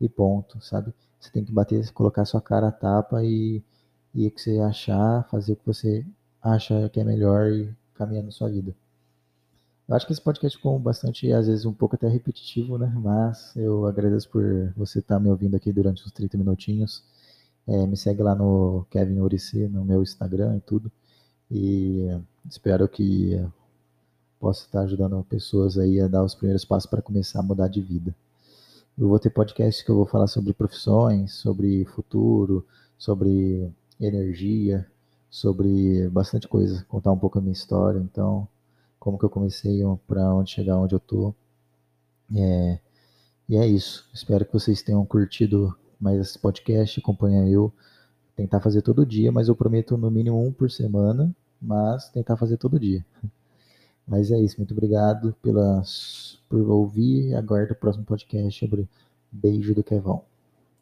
e 0.00 0.08
ponto, 0.08 0.60
sabe? 0.60 0.92
Você 1.20 1.30
tem 1.30 1.44
que 1.44 1.52
bater, 1.52 1.90
colocar 1.92 2.24
sua 2.24 2.40
cara 2.40 2.68
a 2.68 2.72
tapa 2.72 3.22
e, 3.24 3.62
e 4.14 4.26
o 4.26 4.30
que 4.30 4.40
você 4.40 4.58
achar, 4.58 5.28
fazer 5.30 5.52
o 5.52 5.56
que 5.56 5.66
você 5.66 6.04
acha 6.42 6.88
que 6.88 7.00
é 7.00 7.04
melhor 7.04 7.50
e 7.50 7.72
caminhar 7.94 8.24
na 8.24 8.32
sua 8.32 8.48
vida. 8.50 8.74
Eu 9.88 9.96
acho 9.96 10.06
que 10.06 10.12
esse 10.12 10.22
podcast 10.22 10.56
ficou 10.56 10.78
bastante, 10.78 11.32
às 11.32 11.46
vezes, 11.46 11.64
um 11.64 11.72
pouco 11.72 11.94
até 11.96 12.08
repetitivo, 12.08 12.78
né? 12.78 12.92
Mas 12.96 13.54
eu 13.56 13.86
agradeço 13.86 14.28
por 14.30 14.42
você 14.76 15.00
estar 15.00 15.20
me 15.20 15.28
ouvindo 15.28 15.54
aqui 15.56 15.72
durante 15.72 16.04
uns 16.04 16.12
30 16.12 16.38
minutinhos. 16.38 17.04
É, 17.66 17.86
me 17.86 17.96
segue 17.96 18.22
lá 18.22 18.34
no 18.34 18.86
Kevin 18.90 19.20
Urici, 19.20 19.68
no 19.68 19.84
meu 19.84 20.02
Instagram 20.02 20.56
e 20.56 20.60
tudo. 20.60 20.90
E 21.50 22.08
espero 22.48 22.88
que 22.88 23.40
possa 24.40 24.64
estar 24.66 24.80
ajudando 24.80 25.24
pessoas 25.28 25.78
aí 25.78 26.00
a 26.00 26.08
dar 26.08 26.24
os 26.24 26.34
primeiros 26.34 26.64
passos 26.64 26.90
para 26.90 27.02
começar 27.02 27.40
a 27.40 27.42
mudar 27.42 27.68
de 27.68 27.80
vida. 27.80 28.14
Eu 28.98 29.08
vou 29.08 29.18
ter 29.18 29.30
podcast 29.30 29.84
que 29.84 29.90
eu 29.90 29.96
vou 29.96 30.06
falar 30.06 30.26
sobre 30.26 30.52
profissões, 30.52 31.34
sobre 31.34 31.84
futuro, 31.86 32.66
sobre 32.98 33.70
energia, 34.00 34.86
sobre 35.30 36.08
bastante 36.08 36.46
coisa, 36.48 36.84
contar 36.88 37.12
um 37.12 37.18
pouco 37.18 37.38
a 37.38 37.40
minha 37.40 37.52
história, 37.52 37.98
então, 37.98 38.46
como 38.98 39.18
que 39.18 39.24
eu 39.24 39.30
comecei, 39.30 39.80
para 40.06 40.34
onde 40.34 40.50
chegar, 40.50 40.76
onde 40.76 40.94
eu 40.94 41.00
tô. 41.00 41.34
É, 42.34 42.78
e 43.48 43.56
é 43.56 43.66
isso. 43.66 44.08
Espero 44.12 44.44
que 44.44 44.52
vocês 44.52 44.82
tenham 44.82 45.04
curtido 45.06 45.74
mais 46.02 46.20
esse 46.20 46.38
podcast, 46.38 47.00
acompanha 47.00 47.48
eu. 47.48 47.72
Tentar 48.36 48.60
fazer 48.60 48.82
todo 48.82 49.06
dia, 49.06 49.30
mas 49.30 49.48
eu 49.48 49.54
prometo 49.54 49.96
no 49.96 50.10
mínimo 50.10 50.42
um 50.44 50.52
por 50.52 50.70
semana, 50.70 51.34
mas 51.60 52.08
tentar 52.10 52.36
fazer 52.36 52.56
todo 52.56 52.80
dia. 52.80 53.04
Mas 54.04 54.32
é 54.32 54.40
isso, 54.40 54.56
muito 54.58 54.72
obrigado 54.72 55.32
pelas, 55.40 56.36
por 56.48 56.60
ouvir. 56.68 57.36
Aguardo 57.36 57.72
o 57.72 57.76
próximo 57.76 58.04
podcast 58.04 58.58
sobre 58.58 58.88
Beijo 59.30 59.76
do 59.76 59.84
Kevão. 59.84 60.31